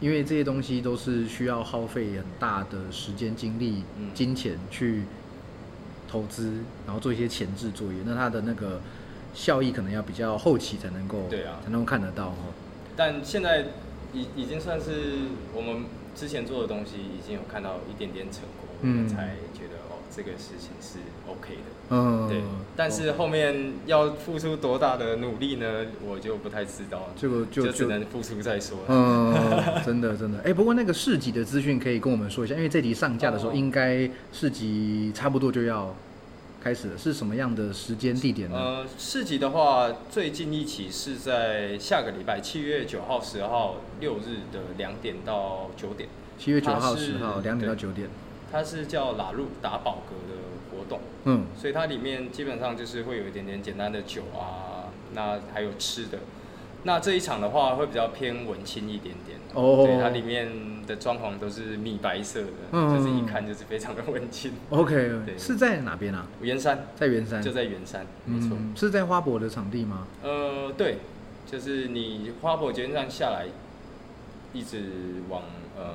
[0.00, 4.10] 因为这些东西都是需要耗费很大的时间、精力、嗯。
[4.12, 5.04] 金钱去
[6.08, 8.80] 投资，然后做一些前置作业，那它的那个
[9.32, 11.60] 效益可能要比较后期才能够对啊。
[11.62, 12.52] 才能够看得到哦。
[12.96, 13.66] 但现在
[14.12, 15.18] 已已经算是
[15.54, 15.84] 我们
[16.16, 21.62] 之前做的东西，已经有看到一点点成果，我嗯们才觉得哦，这个事情是 OK 的。
[21.90, 22.42] 嗯，对，
[22.76, 25.86] 但是后面要付出多大的努力呢？
[26.06, 28.78] 我就不太知道，这个就就只能付出再说。
[28.88, 29.34] 嗯，
[29.84, 35.94] 真的真的，哎、不过那个市集的资讯可以跟我们说一下，因为这集上架的时候，哦应该市集差不多就要
[36.62, 38.56] 开始了，是什么样的时间地点呢？
[38.56, 46.08] 呃，市集的话，最近一期是在下个礼拜七月九号、十号六日的两点到九点，
[46.38, 48.08] 七月九号、十号，两点到九点。
[48.52, 50.36] 它是叫拉路打饱嗝的
[50.70, 51.00] 活动。
[51.24, 56.18] 嗯，所以它里面基本上就是会有一点点简单的酒啊，那还有吃的。
[56.84, 64.52] 那这一场的话会比较偏文青一点点哦对，它里面的装潢都是米白色的，嗯就是一看就是非常的文青。
[64.70, 64.92] OK，
[65.24, 66.26] 对是在哪边啊？
[66.40, 68.56] 圆山在圆山，就在圆山，没错。
[68.60, 70.08] 嗯，是在花博的场地吗？
[70.24, 70.96] 呃，对，
[71.46, 73.46] 就是你花博捷运站下来，
[74.52, 74.82] 一直
[75.28, 75.42] 往
[75.78, 75.94] 呃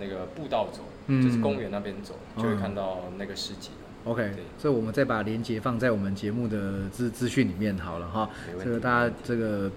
[0.00, 1.22] 那个步道走，嗯。
[1.22, 3.70] 就是公园那边走，就会嗯看到那个市集。
[4.04, 8.30] OK，所以我们再把链接放在我们节目的资资讯里面好了哈。
[8.62, 9.70] 这个大家这个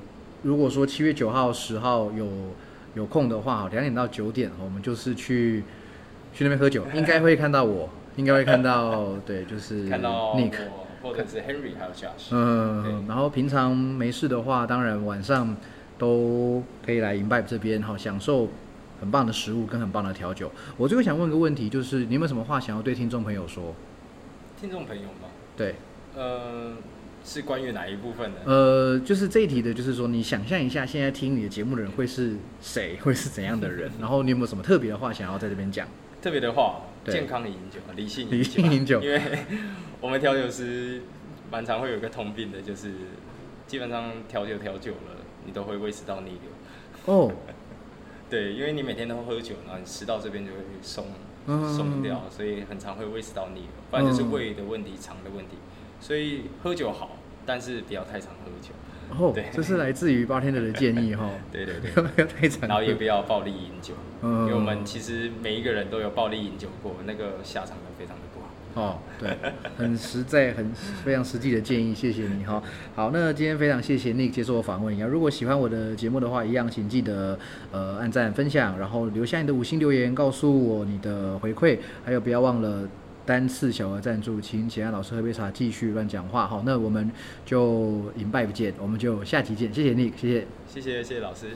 [0.43, 2.27] 如果说七月九号、十号有
[2.93, 5.63] 有空的话，两点到九点，我们就是去
[6.33, 10.53] 去那边喝酒， 应该会看到我，应该会看到 对，就是看到 Nick。
[10.71, 15.55] 我或者是 Henry 还有 Josh，嗯，然后平常没事的话，当然晚上
[15.97, 18.49] 都可以来 Imbibe 这边哈，享受
[18.99, 20.51] 很棒的食物跟很棒的调酒。
[20.77, 23.73] 我最后想问个问题，就是你有没有什么话想要对听众朋友说？
[24.59, 25.75] 听众朋友吗，对，
[26.15, 26.73] 呃，
[27.23, 28.39] 是关于哪一部分的？
[28.43, 33.89] 呃，就是这一题的，就是说你想象一下，现在听你的节目的人会是谁，会是怎样的人？
[34.01, 35.87] 然后你有没有什么特别的话想要在这边讲？
[36.21, 39.21] 特别的话，对健康饮酒，理性理性饮酒因为
[40.01, 41.01] 我们调酒师
[41.49, 42.91] 蛮常会有一个通病的，就是
[43.65, 46.39] 基本上调酒调久了，你都会胃食道逆流。
[47.05, 47.31] 哦，
[48.29, 51.05] 对，因为你每天都会喝酒，然后你食道这边就会松
[51.47, 55.57] 嗯松掉，所以很常会胃食道逆流，不然就是胃的问题、肠的问题。
[55.99, 58.69] 所以喝酒好，但是不要太常喝酒。
[59.17, 61.91] 哦对，这是来自于 bartender 的建议哈， 对对对。
[61.91, 68.21] 不要太常，然后也不要暴力饮酒，嗯因为我们其实每一个人都有暴力饮酒过，那个下场都非常的。
[68.75, 69.37] 哦，对，
[69.77, 70.71] 很实在、很
[71.03, 72.61] 非常实际的建议，谢谢你哈。
[72.95, 77.37] 好，那今天非常谢谢 Nick 接受我访问，如果喜欢我的节目的话，一样请记得
[77.71, 82.87] 呃按赞、分享，然后留下你的五星留言，告诉我你的回馈，还有不要忘了。
[83.25, 86.47] 单次小额赞助，请请安老师喝杯茶，继续乱讲话。
[86.47, 87.11] 好，那我们
[87.45, 89.71] 就 Imbibe 见，我们就下期见。
[89.71, 90.47] 谢谢 Nick，谢谢。
[90.67, 91.49] 谢谢谢谢老师。